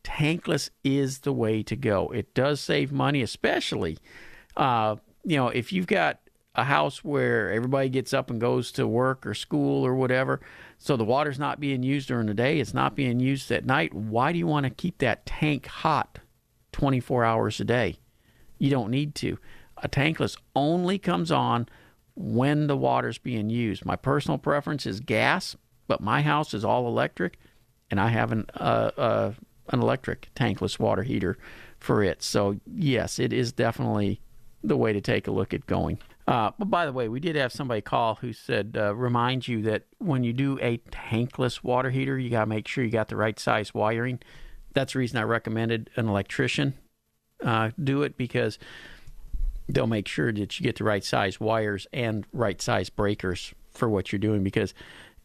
Tankless 0.03 0.69
is 0.83 1.19
the 1.19 1.33
way 1.33 1.63
to 1.63 1.75
go. 1.75 2.09
It 2.09 2.33
does 2.33 2.59
save 2.59 2.91
money, 2.91 3.21
especially 3.21 3.97
uh, 4.57 4.95
you 5.23 5.37
know 5.37 5.49
if 5.49 5.71
you've 5.71 5.87
got 5.87 6.19
a 6.55 6.63
house 6.63 7.03
where 7.03 7.51
everybody 7.51 7.89
gets 7.89 8.13
up 8.13 8.29
and 8.29 8.41
goes 8.41 8.71
to 8.73 8.87
work 8.87 9.25
or 9.25 9.33
school 9.33 9.85
or 9.85 9.95
whatever. 9.95 10.41
So 10.77 10.97
the 10.97 11.05
water's 11.05 11.39
not 11.39 11.59
being 11.59 11.83
used 11.83 12.07
during 12.07 12.27
the 12.27 12.33
day, 12.33 12.59
it's 12.59 12.73
not 12.73 12.95
being 12.95 13.19
used 13.19 13.51
at 13.51 13.65
night. 13.65 13.93
Why 13.93 14.31
do 14.31 14.39
you 14.39 14.47
want 14.47 14.65
to 14.65 14.69
keep 14.69 14.97
that 14.99 15.25
tank 15.25 15.67
hot 15.67 16.19
24 16.71 17.23
hours 17.23 17.59
a 17.59 17.65
day? 17.65 17.97
You 18.57 18.69
don't 18.69 18.91
need 18.91 19.15
to. 19.15 19.37
A 19.77 19.87
tankless 19.87 20.37
only 20.55 20.97
comes 20.97 21.31
on 21.31 21.67
when 22.15 22.67
the 22.67 22.75
water's 22.75 23.17
being 23.17 23.49
used. 23.49 23.85
My 23.85 23.95
personal 23.95 24.37
preference 24.37 24.85
is 24.85 24.99
gas, 24.99 25.55
but 25.87 26.01
my 26.01 26.21
house 26.21 26.53
is 26.53 26.65
all 26.65 26.87
electric, 26.87 27.39
and 27.89 27.99
I 27.99 28.09
have 28.09 28.31
an 28.33 28.45
uh, 28.55 28.91
uh, 28.97 29.31
an 29.69 29.81
electric 29.81 30.29
tankless 30.35 30.79
water 30.79 31.03
heater 31.03 31.37
for 31.79 32.03
it. 32.03 32.21
So 32.21 32.59
yes, 32.65 33.19
it 33.19 33.33
is 33.33 33.51
definitely 33.51 34.21
the 34.63 34.77
way 34.77 34.93
to 34.93 35.01
take 35.01 35.27
a 35.27 35.31
look 35.31 35.53
at 35.53 35.65
going. 35.65 35.99
Uh, 36.27 36.51
but 36.59 36.69
by 36.69 36.85
the 36.85 36.93
way, 36.93 37.07
we 37.07 37.19
did 37.19 37.35
have 37.35 37.51
somebody 37.51 37.81
call 37.81 38.15
who 38.15 38.33
said 38.33 38.77
uh, 38.79 38.93
remind 38.93 39.47
you 39.47 39.63
that 39.63 39.83
when 39.97 40.23
you 40.23 40.31
do 40.31 40.59
a 40.61 40.77
tankless 40.91 41.63
water 41.63 41.89
heater, 41.89 42.19
you 42.19 42.29
got 42.29 42.41
to 42.41 42.45
make 42.45 42.67
sure 42.67 42.83
you 42.83 42.91
got 42.91 43.07
the 43.07 43.15
right 43.15 43.39
size 43.39 43.73
wiring. 43.73 44.19
That's 44.73 44.93
the 44.93 44.99
reason 44.99 45.17
I 45.17 45.23
recommended 45.23 45.89
an 45.95 46.07
electrician 46.07 46.75
uh, 47.43 47.71
do 47.83 48.03
it 48.03 48.17
because 48.17 48.59
they'll 49.67 49.87
make 49.87 50.07
sure 50.07 50.31
that 50.31 50.59
you 50.59 50.63
get 50.63 50.77
the 50.77 50.83
right 50.83 51.03
size 51.03 51.39
wires 51.39 51.87
and 51.93 52.25
right 52.33 52.61
size 52.61 52.89
breakers 52.89 53.53
for 53.71 53.89
what 53.89 54.11
you're 54.11 54.19
doing 54.19 54.43
because 54.43 54.73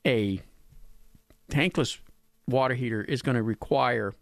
a 0.06 0.40
tankless 1.50 1.98
water 2.46 2.74
heater 2.74 3.02
is 3.02 3.22
going 3.22 3.36
to 3.36 3.42
require 3.42 4.14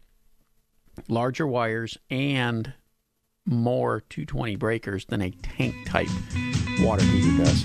larger 1.08 1.46
wires 1.46 1.98
and 2.10 2.72
more 3.44 4.00
220 4.08 4.56
breakers 4.56 5.04
than 5.06 5.20
a 5.22 5.30
tank 5.30 5.74
type 5.86 6.08
water 6.80 7.04
heater 7.04 7.44
does. 7.44 7.64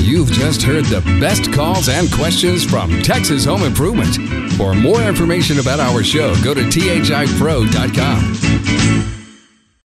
You've 0.00 0.30
just 0.32 0.62
heard 0.62 0.86
the 0.86 1.02
best 1.20 1.52
calls 1.52 1.88
and 1.88 2.10
questions 2.12 2.64
from 2.64 3.02
Texas 3.02 3.44
Home 3.44 3.62
Improvement. 3.62 4.16
For 4.54 4.74
more 4.74 5.02
information 5.02 5.58
about 5.58 5.80
our 5.80 6.02
show, 6.02 6.34
go 6.42 6.54
to 6.54 6.62
thipro.com. 6.62 8.28